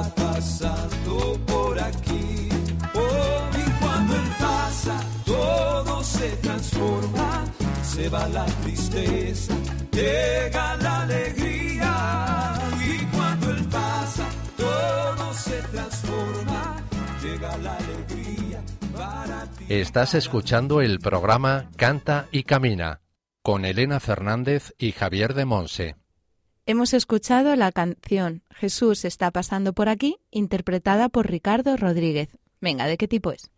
Está 0.00 0.14
pasando 0.14 1.38
por 1.46 1.78
aquí. 1.78 2.48
Oh, 2.94 3.50
y 3.56 3.70
cuando 3.80 4.14
Él 4.14 4.28
pasa, 4.38 5.00
todo 5.24 6.02
se 6.02 6.28
transforma. 6.36 7.44
Se 7.82 8.08
va 8.08 8.28
la 8.28 8.46
tristeza, 8.62 9.54
llega 9.92 10.76
la 10.76 11.02
alegría. 11.02 12.54
Y 12.80 13.04
cuando 13.16 13.50
Él 13.50 13.64
pasa, 13.64 14.26
todo 14.56 15.32
se 15.34 15.60
transforma. 15.72 16.76
Llega 17.22 17.56
la 17.58 17.76
alegría 17.76 18.62
para 18.96 19.46
ti. 19.46 19.64
Estás 19.68 20.14
escuchando 20.14 20.80
el 20.80 20.98
programa 21.00 21.70
Canta 21.76 22.26
y 22.30 22.44
Camina 22.44 23.00
con 23.42 23.64
Elena 23.64 23.98
Fernández 23.98 24.74
y 24.78 24.92
Javier 24.92 25.34
de 25.34 25.44
Monse. 25.44 25.96
Hemos 26.70 26.92
escuchado 26.92 27.56
la 27.56 27.72
canción 27.72 28.42
Jesús 28.50 29.06
está 29.06 29.30
pasando 29.30 29.72
por 29.72 29.88
aquí, 29.88 30.18
interpretada 30.30 31.08
por 31.08 31.30
Ricardo 31.30 31.78
Rodríguez. 31.78 32.28
Venga, 32.60 32.86
¿de 32.86 32.98
qué 32.98 33.08
tipo 33.08 33.32
es? 33.32 33.50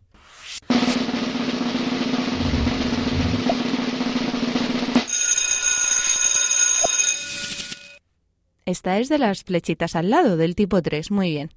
Esta 8.65 8.97
es 8.99 9.09
de 9.09 9.17
las 9.17 9.43
flechitas 9.43 9.97
al 9.97 10.09
lado, 10.09 10.37
del 10.37 10.55
tipo 10.55 10.81
3. 10.81 11.11
Muy 11.11 11.31
bien. 11.31 11.51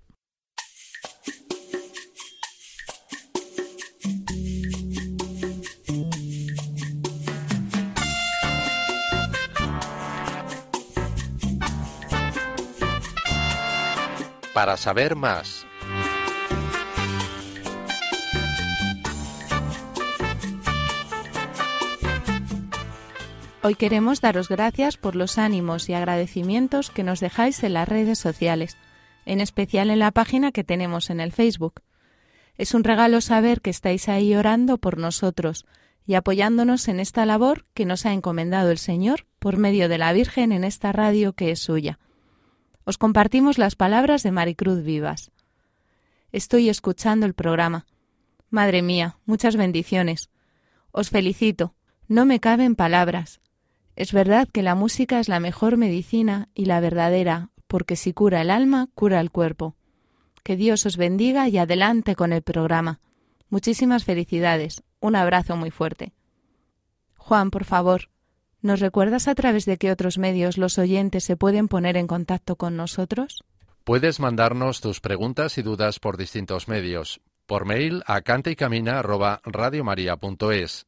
Para 14.55 14.77
saber 14.77 15.17
más, 15.17 15.67
Hoy 23.65 23.75
queremos 23.75 24.21
daros 24.21 24.49
gracias 24.51 24.99
por 24.99 25.17
los 25.17 25.39
ánimos 25.39 25.89
y 25.89 25.95
agradecimientos 25.95 26.91
que 26.91 27.03
nos 27.03 27.19
dejáis 27.19 27.65
en 27.65 27.73
las 27.73 27.89
redes 27.89 28.19
sociales, 28.19 28.77
en 29.25 29.41
especial 29.41 29.91
en 29.91 29.99
la 29.99 30.11
página 30.11 30.53
que 30.53 30.65
tenemos 30.65 31.09
en 31.09 31.19
el 31.19 31.33
Facebook. 31.33 31.81
Es 32.57 32.75
un 32.75 32.85
regalo 32.85 33.23
saber 33.23 33.63
que 33.63 33.71
estáis 33.71 34.09
ahí 34.11 34.37
orando 34.37 34.77
por 34.77 34.99
nosotros 34.99 35.65
y 36.07 36.15
apoyándonos 36.15 36.89
en 36.89 37.01
esta 37.01 37.25
labor 37.25 37.65
que 37.73 37.87
nos 37.87 38.05
ha 38.05 38.13
encomendado 38.13 38.71
el 38.71 38.79
Señor 38.79 39.27
por 39.39 39.57
medio 39.57 39.89
de 39.89 39.99
la 39.99 40.13
Virgen 40.13 40.53
en 40.53 40.63
esta 40.63 40.93
radio 40.93 41.33
que 41.33 41.51
es 41.51 41.59
suya. 41.59 41.99
Os 42.85 42.99
compartimos 42.99 43.59
las 43.59 43.77
palabras 43.77 44.23
de 44.23 44.31
Maricruz 44.31 44.83
Vivas. 44.83 45.31
Estoy 46.33 46.69
escuchando 46.69 47.27
el 47.27 47.35
programa. 47.35 47.87
Madre 48.51 48.83
mía, 48.83 49.19
muchas 49.25 49.57
bendiciones. 49.57 50.31
Os 50.93 51.11
felicito. 51.11 51.75
No 52.09 52.27
me 52.27 52.41
caben 52.41 52.77
palabras. 52.77 53.41
Es 53.97 54.13
verdad 54.13 54.49
que 54.53 54.63
la 54.63 54.75
música 54.75 55.19
es 55.19 55.29
la 55.29 55.41
mejor 55.41 55.77
medicina 55.77 56.49
y 56.55 56.67
la 56.67 56.81
verdadera, 56.81 57.51
porque 57.67 57.97
si 57.97 58.13
cura 58.13 58.43
el 58.43 58.51
alma, 58.51 58.89
cura 58.95 59.21
el 59.21 59.31
cuerpo. 59.31 59.77
Que 60.43 60.57
Dios 60.57 60.85
os 60.85 60.99
bendiga 60.99 61.49
y 61.49 61.57
adelante 61.57 62.15
con 62.15 62.33
el 62.33 62.43
programa. 62.43 63.01
Muchísimas 63.49 64.05
felicidades. 64.05 64.83
Un 65.01 65.17
abrazo 65.17 65.57
muy 65.57 65.71
fuerte. 65.71 66.13
Juan, 67.17 67.51
por 67.51 67.65
favor, 67.65 68.11
¿nos 68.65 68.81
recuerdas 68.81 69.29
a 69.29 69.37
través 69.37 69.65
de 69.65 69.77
qué 69.77 69.93
otros 69.93 70.19
medios 70.19 70.59
los 70.59 70.79
oyentes 70.79 71.23
se 71.23 71.37
pueden 71.37 71.69
poner 71.69 71.97
en 71.97 72.09
contacto 72.09 72.57
con 72.57 72.77
nosotros? 72.77 73.45
puedes 73.85 74.19
mandarnos 74.19 74.81
tus 74.81 75.01
preguntas 75.01 75.57
y 75.59 75.63
dudas 75.63 76.01
por 76.01 76.17
distintos 76.17 76.67
medios. 76.69 77.21
Por 77.47 77.67
mail 77.67 78.03
a 78.07 78.23
cantaycamina@radiomaria.es, 78.23 80.87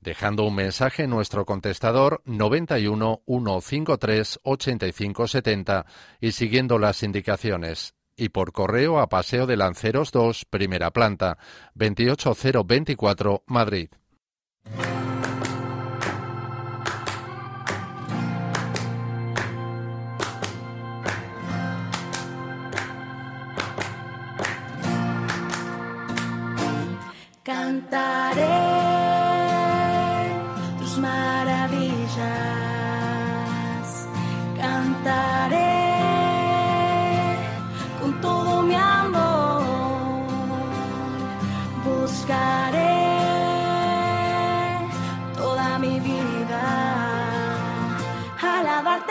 dejando 0.00 0.44
un 0.44 0.54
mensaje 0.54 1.02
en 1.02 1.10
nuestro 1.10 1.44
contestador 1.44 2.22
91 2.24 3.20
153 3.26 4.40
85 4.42 5.28
70 5.28 5.84
y 6.20 6.32
siguiendo 6.32 6.78
las 6.78 7.02
indicaciones. 7.02 7.92
Y 8.16 8.30
por 8.30 8.52
correo 8.52 8.98
a 8.98 9.10
Paseo 9.10 9.46
de 9.46 9.58
Lanceros 9.58 10.12
2, 10.12 10.46
primera 10.46 10.90
planta, 10.90 11.36
28024, 11.74 13.44
Madrid. 13.46 13.90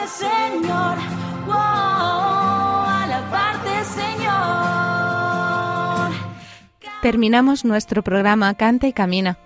Señor, 0.09 0.97
wow, 1.45 1.53
alabarte 3.03 3.83
Señor. 3.85 5.29
Terminamos 7.01 7.63
nuestro 7.63 8.03
programa 8.03 8.53
Canta 8.55 8.87
y 8.87 8.93
Camina. 8.93 9.37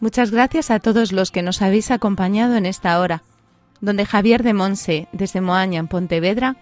Muchas 0.00 0.30
gracias 0.30 0.70
a 0.70 0.78
todos 0.78 1.10
los 1.12 1.30
que 1.30 1.42
nos 1.42 1.62
habéis 1.62 1.90
acompañado 1.90 2.56
en 2.56 2.66
esta 2.66 3.00
hora, 3.00 3.24
donde 3.80 4.06
Javier 4.06 4.42
de 4.42 4.54
Monse, 4.54 5.08
desde 5.12 5.40
Moaña, 5.40 5.80
en 5.80 5.88
Pontevedra, 5.88 6.56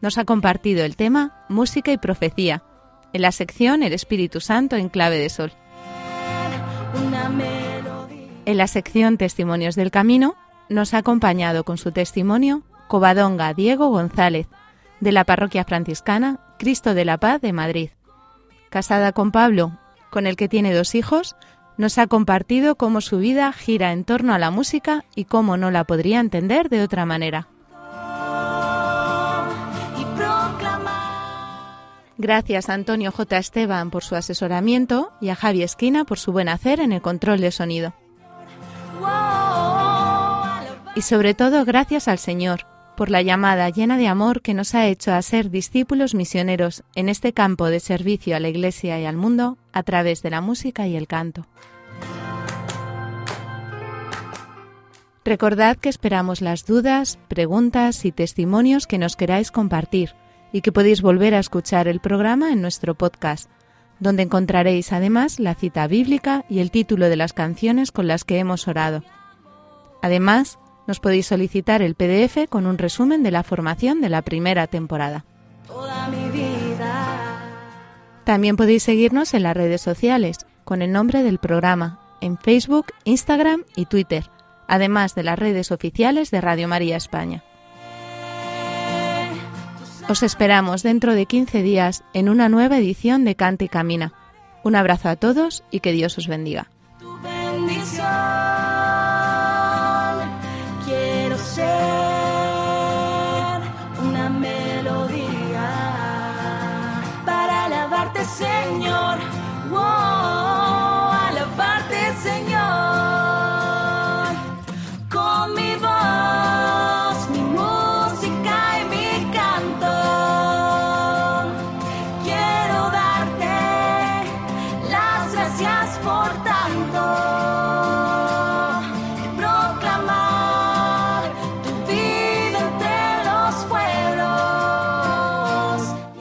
nos 0.00 0.18
ha 0.18 0.24
compartido 0.24 0.84
el 0.84 0.96
tema 0.96 1.44
Música 1.48 1.92
y 1.92 1.98
Profecía, 1.98 2.64
en 3.12 3.22
la 3.22 3.32
sección 3.32 3.82
El 3.82 3.92
Espíritu 3.92 4.40
Santo 4.40 4.76
en 4.76 4.88
clave 4.88 5.18
de 5.18 5.30
sol. 5.30 5.52
En 8.44 8.56
la 8.56 8.66
sección 8.66 9.18
Testimonios 9.18 9.76
del 9.76 9.90
Camino 9.90 10.34
nos 10.68 10.94
ha 10.94 10.98
acompañado 10.98 11.64
con 11.64 11.78
su 11.78 11.92
testimonio 11.92 12.62
Covadonga 12.88 13.54
Diego 13.54 13.90
González, 13.90 14.48
de 15.00 15.12
la 15.12 15.24
parroquia 15.24 15.64
franciscana 15.64 16.40
Cristo 16.58 16.94
de 16.94 17.04
la 17.04 17.18
Paz 17.18 17.40
de 17.40 17.52
Madrid. 17.52 17.90
Casada 18.70 19.12
con 19.12 19.30
Pablo, 19.30 19.78
con 20.10 20.26
el 20.26 20.36
que 20.36 20.48
tiene 20.48 20.74
dos 20.74 20.94
hijos, 20.94 21.36
nos 21.76 21.98
ha 21.98 22.06
compartido 22.08 22.74
cómo 22.74 23.00
su 23.00 23.18
vida 23.18 23.52
gira 23.52 23.92
en 23.92 24.04
torno 24.04 24.34
a 24.34 24.38
la 24.38 24.50
música 24.50 25.04
y 25.14 25.26
cómo 25.26 25.56
no 25.56 25.70
la 25.70 25.84
podría 25.84 26.18
entender 26.18 26.68
de 26.68 26.82
otra 26.82 27.06
manera. 27.06 27.48
Gracias 32.20 32.68
a 32.68 32.74
Antonio 32.74 33.12
J. 33.12 33.38
Esteban 33.38 33.90
por 33.90 34.02
su 34.02 34.16
asesoramiento 34.16 35.12
y 35.20 35.28
a 35.28 35.36
Javi 35.36 35.62
Esquina 35.62 36.04
por 36.04 36.18
su 36.18 36.32
buen 36.32 36.48
hacer 36.48 36.80
en 36.80 36.92
el 36.92 37.00
control 37.00 37.40
de 37.40 37.52
sonido. 37.52 37.94
Y 40.96 41.02
sobre 41.02 41.34
todo 41.34 41.64
gracias 41.64 42.08
al 42.08 42.18
Señor 42.18 42.66
por 42.98 43.10
la 43.10 43.22
llamada 43.22 43.70
llena 43.70 43.96
de 43.96 44.08
amor 44.08 44.42
que 44.42 44.54
nos 44.54 44.74
ha 44.74 44.88
hecho 44.88 45.14
a 45.14 45.22
ser 45.22 45.50
discípulos 45.50 46.16
misioneros 46.16 46.82
en 46.96 47.08
este 47.08 47.32
campo 47.32 47.66
de 47.66 47.78
servicio 47.78 48.34
a 48.34 48.40
la 48.40 48.48
Iglesia 48.48 48.98
y 48.98 49.04
al 49.04 49.16
mundo 49.16 49.56
a 49.72 49.84
través 49.84 50.20
de 50.20 50.30
la 50.30 50.40
música 50.40 50.88
y 50.88 50.96
el 50.96 51.06
canto. 51.06 51.46
Recordad 55.24 55.76
que 55.76 55.88
esperamos 55.88 56.40
las 56.40 56.66
dudas, 56.66 57.20
preguntas 57.28 58.04
y 58.04 58.10
testimonios 58.10 58.88
que 58.88 58.98
nos 58.98 59.14
queráis 59.14 59.52
compartir 59.52 60.16
y 60.52 60.60
que 60.60 60.72
podéis 60.72 61.00
volver 61.00 61.36
a 61.36 61.38
escuchar 61.38 61.86
el 61.86 62.00
programa 62.00 62.50
en 62.50 62.60
nuestro 62.60 62.96
podcast, 62.96 63.48
donde 64.00 64.24
encontraréis 64.24 64.92
además 64.92 65.38
la 65.38 65.54
cita 65.54 65.86
bíblica 65.86 66.44
y 66.48 66.58
el 66.58 66.72
título 66.72 67.08
de 67.08 67.16
las 67.16 67.32
canciones 67.32 67.92
con 67.92 68.08
las 68.08 68.24
que 68.24 68.40
hemos 68.40 68.66
orado. 68.66 69.04
Además, 70.02 70.58
Nos 70.88 71.00
podéis 71.00 71.26
solicitar 71.26 71.82
el 71.82 71.94
PDF 71.94 72.48
con 72.48 72.66
un 72.66 72.78
resumen 72.78 73.22
de 73.22 73.30
la 73.30 73.42
formación 73.42 74.00
de 74.00 74.08
la 74.08 74.22
primera 74.22 74.66
temporada. 74.66 75.26
toda 75.66 76.08
mi 76.08 76.30
vida. 76.30 77.42
También 78.24 78.56
podéis 78.56 78.84
seguirnos 78.84 79.34
en 79.34 79.42
las 79.42 79.54
redes 79.54 79.82
sociales 79.82 80.38
con 80.64 80.80
el 80.80 80.90
nombre 80.90 81.22
del 81.22 81.38
programa, 81.38 82.00
en 82.22 82.38
Facebook, 82.38 82.86
Instagram 83.04 83.64
y 83.76 83.84
Twitter, 83.84 84.30
además 84.66 85.14
de 85.14 85.24
las 85.24 85.38
redes 85.38 85.72
oficiales 85.72 86.30
de 86.30 86.40
Radio 86.40 86.68
María 86.68 86.96
España. 86.96 87.44
Os 90.08 90.22
esperamos 90.22 90.82
dentro 90.82 91.12
de 91.12 91.26
15 91.26 91.62
días 91.62 92.02
en 92.14 92.30
una 92.30 92.48
nueva 92.48 92.78
edición 92.78 93.26
de 93.26 93.34
Cante 93.34 93.66
y 93.66 93.68
Camina. 93.68 94.14
Un 94.64 94.74
abrazo 94.74 95.10
a 95.10 95.16
todos 95.16 95.64
y 95.70 95.80
que 95.80 95.92
Dios 95.92 96.16
os 96.16 96.28
bendiga. 96.28 96.70
tu 96.98 97.14
bendición. 97.20 98.47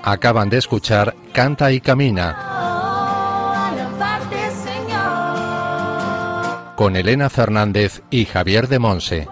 Acaban 0.10 0.50
de 0.50 0.58
escuchar 0.58 1.14
Canta 1.34 1.70
y 1.74 1.82
Camina 1.82 2.56
con 6.78 6.96
Elena 6.96 7.30
Fernández 7.30 8.04
y 8.10 8.24
Javier 8.24 8.70
de 8.70 8.80
Monse. 8.80 9.28